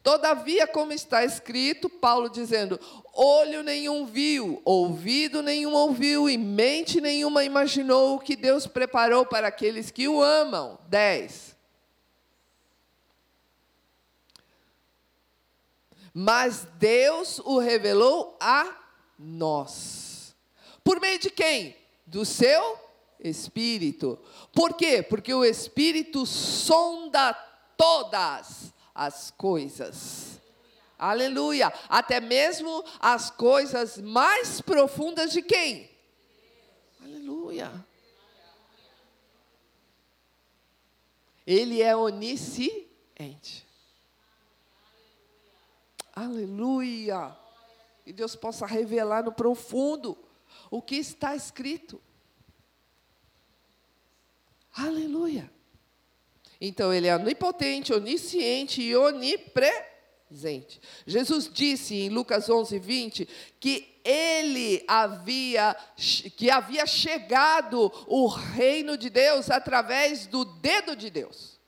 [0.03, 2.80] Todavia, como está escrito, Paulo dizendo:
[3.11, 9.47] olho nenhum viu, ouvido nenhum ouviu, e mente nenhuma imaginou o que Deus preparou para
[9.47, 10.78] aqueles que o amam.
[10.89, 11.53] 10.
[16.14, 18.78] Mas Deus o revelou a
[19.18, 20.36] nós.
[20.84, 21.76] Por meio de quem?
[22.05, 22.78] Do seu
[23.20, 24.20] Espírito.
[24.51, 25.01] Por quê?
[25.01, 27.34] Porque o Espírito sonda
[27.78, 30.41] todas as coisas.
[30.99, 31.74] Aleluia.
[31.89, 35.89] Até mesmo as coisas mais profundas de quem?
[37.01, 37.72] Aleluia.
[41.45, 43.68] Ele é onisciente.
[46.14, 47.36] Aleluia.
[48.05, 50.18] E Deus possa revelar no profundo
[50.70, 52.01] o que está escrito.
[54.74, 55.51] Aleluia.
[56.59, 60.80] Então, ele é onipotente, onisciente e onipresente.
[61.05, 63.28] Jesus disse em Lucas 11, 20,
[63.59, 65.76] que ele havia,
[66.38, 71.59] que havia chegado o reino de Deus através do dedo de Deus.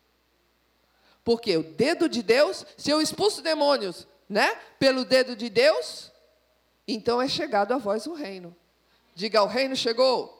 [1.23, 6.11] Porque o dedo de Deus, se eu expulso demônios, né, pelo dedo de Deus,
[6.87, 8.55] então é chegado a voz o reino.
[9.13, 10.31] Diga, o reino chegou.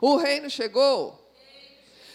[0.00, 1.18] O reino chegou.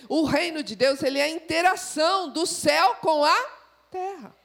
[0.09, 3.45] O reino de Deus, ele é a interação do céu com a
[3.91, 4.35] terra.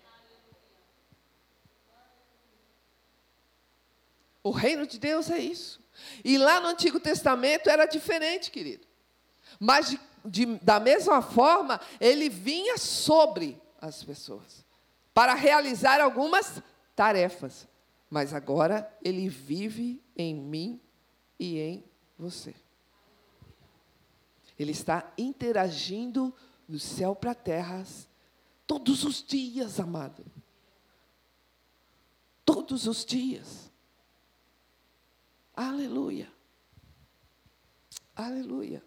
[4.42, 5.80] O reino de Deus é isso.
[6.24, 8.86] E lá no Antigo Testamento era diferente, querido.
[9.58, 14.64] Mas de, de, da mesma forma, ele vinha sobre as pessoas
[15.14, 16.62] para realizar algumas
[16.94, 17.68] tarefas.
[18.08, 20.80] Mas agora ele vive em mim
[21.38, 21.84] e em
[22.18, 22.54] você.
[24.58, 26.34] Ele está interagindo
[26.68, 27.84] do céu para a terra
[28.66, 30.24] todos os dias, amado.
[32.44, 33.70] Todos os dias.
[35.54, 36.30] Aleluia.
[38.14, 38.82] Aleluia.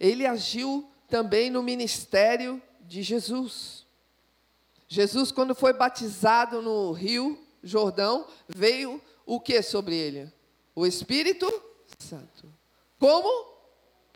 [0.00, 3.85] Ele agiu também no ministério de Jesus.
[4.88, 10.32] Jesus, quando foi batizado no Rio Jordão, veio o que sobre ele?
[10.74, 11.46] O Espírito
[11.98, 12.52] Santo.
[12.98, 13.56] Como?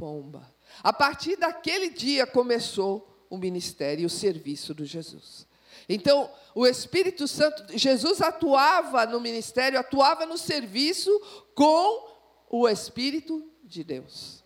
[0.01, 0.51] pomba.
[0.83, 5.47] A partir daquele dia começou o ministério e o serviço de Jesus.
[5.87, 11.11] Então, o Espírito Santo, Jesus atuava no ministério, atuava no serviço
[11.55, 12.09] com
[12.49, 14.43] o Espírito de Deus.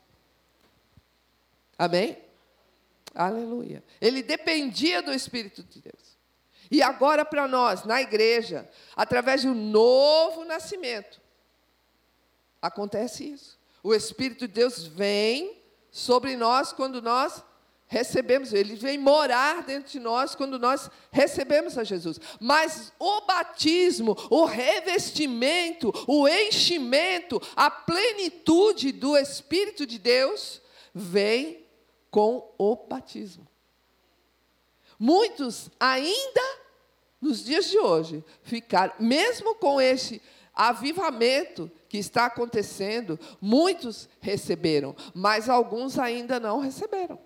[1.79, 2.19] Amém?
[3.15, 3.85] Aleluia.
[4.01, 6.14] Ele dependia do Espírito de Deus.
[6.71, 11.21] E agora, para nós, na igreja, através um novo nascimento,
[12.61, 13.59] acontece isso.
[13.83, 17.45] O Espírito de Deus vem sobre nós quando nós
[17.87, 22.19] recebemos, ele vem morar dentro de nós quando nós recebemos a Jesus.
[22.41, 30.61] Mas o batismo, o revestimento, o enchimento, a plenitude do Espírito de Deus
[30.93, 31.65] vem
[32.11, 33.47] com o batismo.
[35.07, 36.41] Muitos ainda
[37.21, 40.23] nos dias de hoje ficaram, mesmo com esse
[40.55, 47.21] avivamento que está acontecendo, muitos receberam, mas alguns ainda não receberam.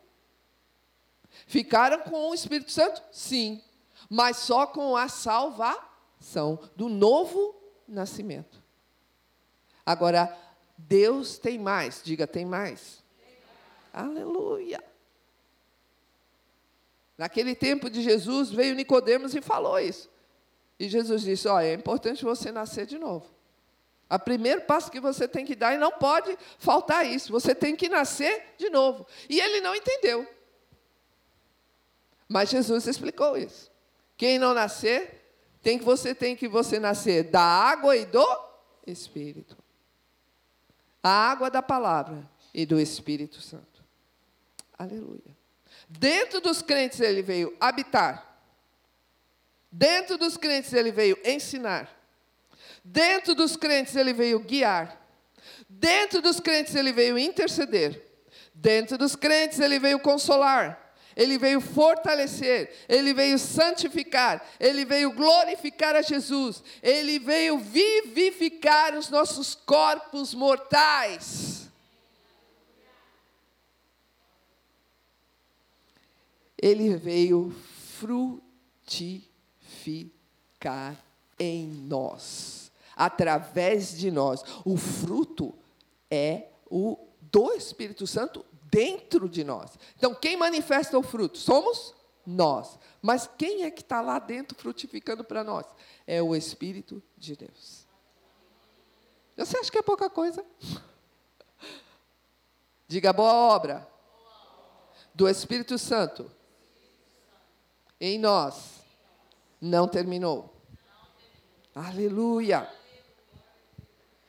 [1.46, 3.00] Ficaram com o Espírito Santo?
[3.12, 3.62] Sim,
[4.10, 7.54] mas só com a salvação do novo
[7.86, 8.60] nascimento.
[9.86, 10.36] Agora,
[10.76, 13.04] Deus tem mais, diga, tem mais.
[13.20, 13.36] Tem
[13.94, 14.10] mais.
[14.10, 14.82] Aleluia.
[17.18, 20.08] Naquele tempo de Jesus, veio Nicodemos e falou isso.
[20.78, 23.26] E Jesus disse: Olha, é importante você nascer de novo.
[24.08, 27.74] O primeiro passo que você tem que dar, e não pode faltar isso, você tem
[27.74, 29.04] que nascer de novo.
[29.28, 30.26] E ele não entendeu.
[32.28, 33.70] Mas Jesus explicou isso.
[34.16, 38.26] Quem não nascer, tem que você tem que você nascer da água e do
[38.86, 39.56] Espírito.
[41.02, 43.84] A água da palavra e do Espírito Santo.
[44.78, 45.37] Aleluia.
[45.88, 48.24] Dentro dos crentes ele veio habitar.
[49.70, 51.88] Dentro dos crentes ele veio ensinar.
[52.84, 55.00] Dentro dos crentes ele veio guiar.
[55.68, 58.04] Dentro dos crentes ele veio interceder.
[58.54, 60.88] Dentro dos crentes ele veio consolar.
[61.18, 69.10] ele veio fortalecer, ele veio santificar, ele veio glorificar a Jesus, ele veio vivificar os
[69.10, 71.67] nossos corpos mortais.
[76.60, 77.54] Ele veio
[78.00, 80.96] frutificar
[81.38, 84.42] em nós, através de nós.
[84.64, 85.54] O fruto
[86.10, 89.78] é o do Espírito Santo dentro de nós.
[89.96, 91.38] Então, quem manifesta o fruto?
[91.38, 91.94] Somos
[92.26, 92.78] nós.
[93.00, 95.66] Mas quem é que está lá dentro frutificando para nós?
[96.06, 97.86] É o Espírito de Deus.
[99.36, 100.44] Você acha que é pouca coisa?
[102.88, 103.88] Diga boa obra
[105.14, 106.30] do Espírito Santo
[108.00, 108.84] em nós
[109.60, 110.54] não terminou.
[111.74, 112.68] Aleluia.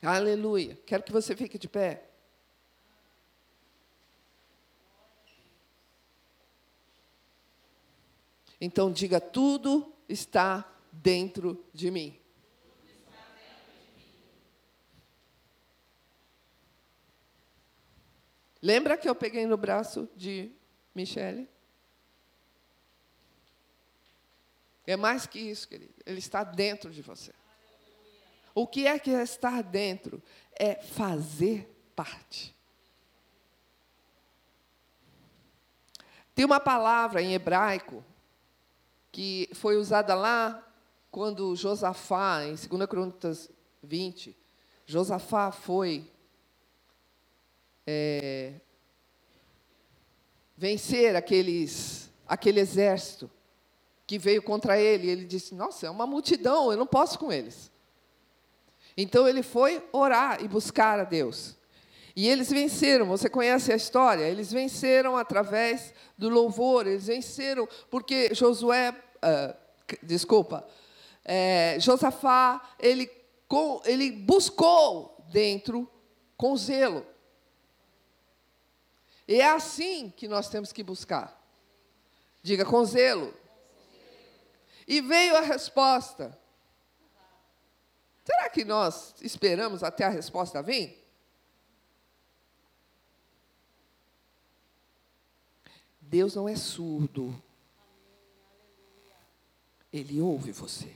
[0.01, 0.77] Aleluia.
[0.85, 2.09] Quero que você fique de pé.
[8.61, 12.19] Então diga: tudo está dentro de mim.
[18.61, 20.51] Lembra que eu peguei no braço de
[20.93, 21.47] Michele?
[24.89, 25.93] É mais que isso, querido.
[26.03, 27.31] Ele está dentro de você.
[28.55, 30.19] O que é que é estar dentro?
[30.51, 32.55] É fazer parte.
[36.33, 38.03] Tem uma palavra em hebraico
[39.11, 40.67] que foi usada lá
[41.11, 43.47] quando Josafá, em 2 Crônicas
[43.83, 44.35] 20,
[44.87, 46.11] Josafá foi
[47.85, 48.55] é,
[50.57, 53.29] vencer aqueles, aquele exército
[54.09, 55.07] que veio contra ele.
[55.07, 57.71] Ele disse: Nossa, é uma multidão, eu não posso com eles.
[58.97, 61.55] Então ele foi orar e buscar a Deus.
[62.15, 64.23] E eles venceram, você conhece a história?
[64.23, 69.55] Eles venceram através do louvor, eles venceram porque Josué, uh,
[70.01, 70.67] desculpa,
[71.23, 73.05] é, Josafá, ele,
[73.47, 75.87] com, ele buscou dentro
[76.35, 77.05] com zelo.
[79.27, 81.39] E é assim que nós temos que buscar.
[82.41, 83.37] Diga com zelo.
[84.89, 86.35] E veio a resposta.
[88.25, 91.07] Será que nós esperamos até a resposta vir?
[96.01, 97.39] Deus não é surdo.
[99.93, 100.91] Ele ouve você.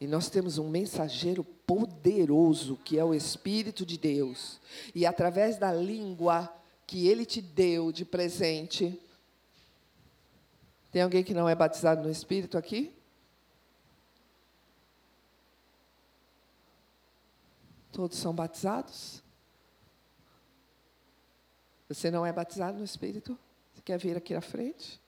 [0.00, 4.58] E nós temos um mensageiro poderoso, que é o Espírito de Deus.
[4.94, 6.50] E através da língua
[6.86, 8.98] que ele te deu de presente.
[10.94, 12.96] Tem alguém que não é batizado no Espírito aqui?
[17.90, 19.20] Todos são batizados?
[21.88, 23.36] Você não é batizado no Espírito?
[23.72, 25.00] Você quer vir aqui à frente?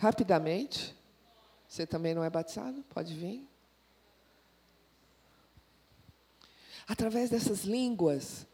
[0.00, 0.92] Rapidamente.
[1.68, 2.82] Você também não é batizado?
[2.92, 3.48] Pode vir.
[6.88, 8.48] Através dessas línguas,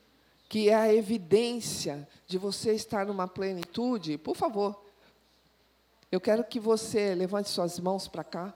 [0.47, 4.91] que é a evidência de você estar numa plenitude, por favor,
[6.13, 8.55] eu quero que você levante suas mãos para cá.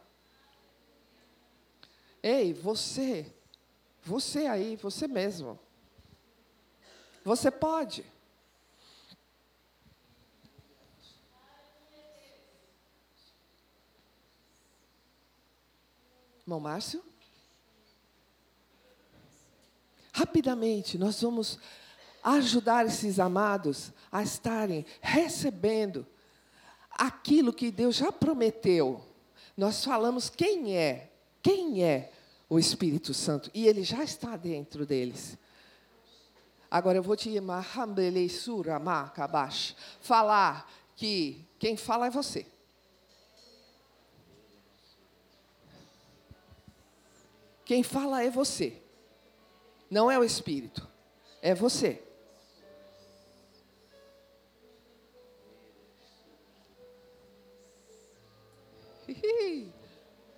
[2.23, 3.35] Ei, você,
[4.05, 5.59] você aí, você mesmo.
[7.25, 8.05] Você pode.
[16.43, 17.03] Irmão Márcio?
[20.13, 21.59] Rapidamente, nós vamos
[22.23, 26.07] ajudar esses amados a estarem recebendo
[26.97, 29.05] aquilo que Deus já prometeu.
[29.57, 31.11] Nós falamos quem é,
[31.43, 32.13] quem é
[32.49, 35.37] o Espírito Santo, e ele já está dentro deles.
[36.71, 37.29] Agora eu vou te
[40.01, 42.47] falar que quem fala é você.
[47.65, 48.81] Quem fala é você.
[49.91, 50.87] Não é o Espírito.
[51.43, 52.06] É você.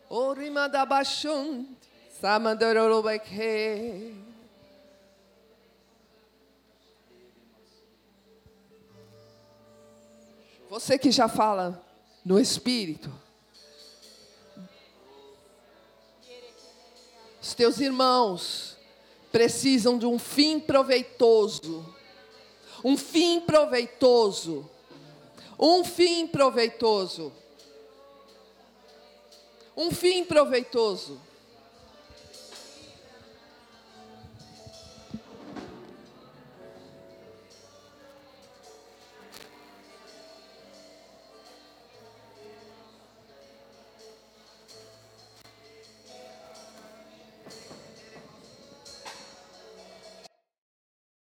[0.09, 1.67] Orimadabashun,
[2.21, 4.15] Samandorobekhe.
[10.71, 11.83] Você que já fala
[12.25, 13.11] no Espírito.
[17.41, 18.77] Os teus irmãos
[19.33, 21.87] precisam de um fim proveitoso.
[22.85, 24.69] Um fim proveitoso.
[25.59, 27.33] Um fim proveitoso.
[29.79, 31.21] Um fim proveitoso.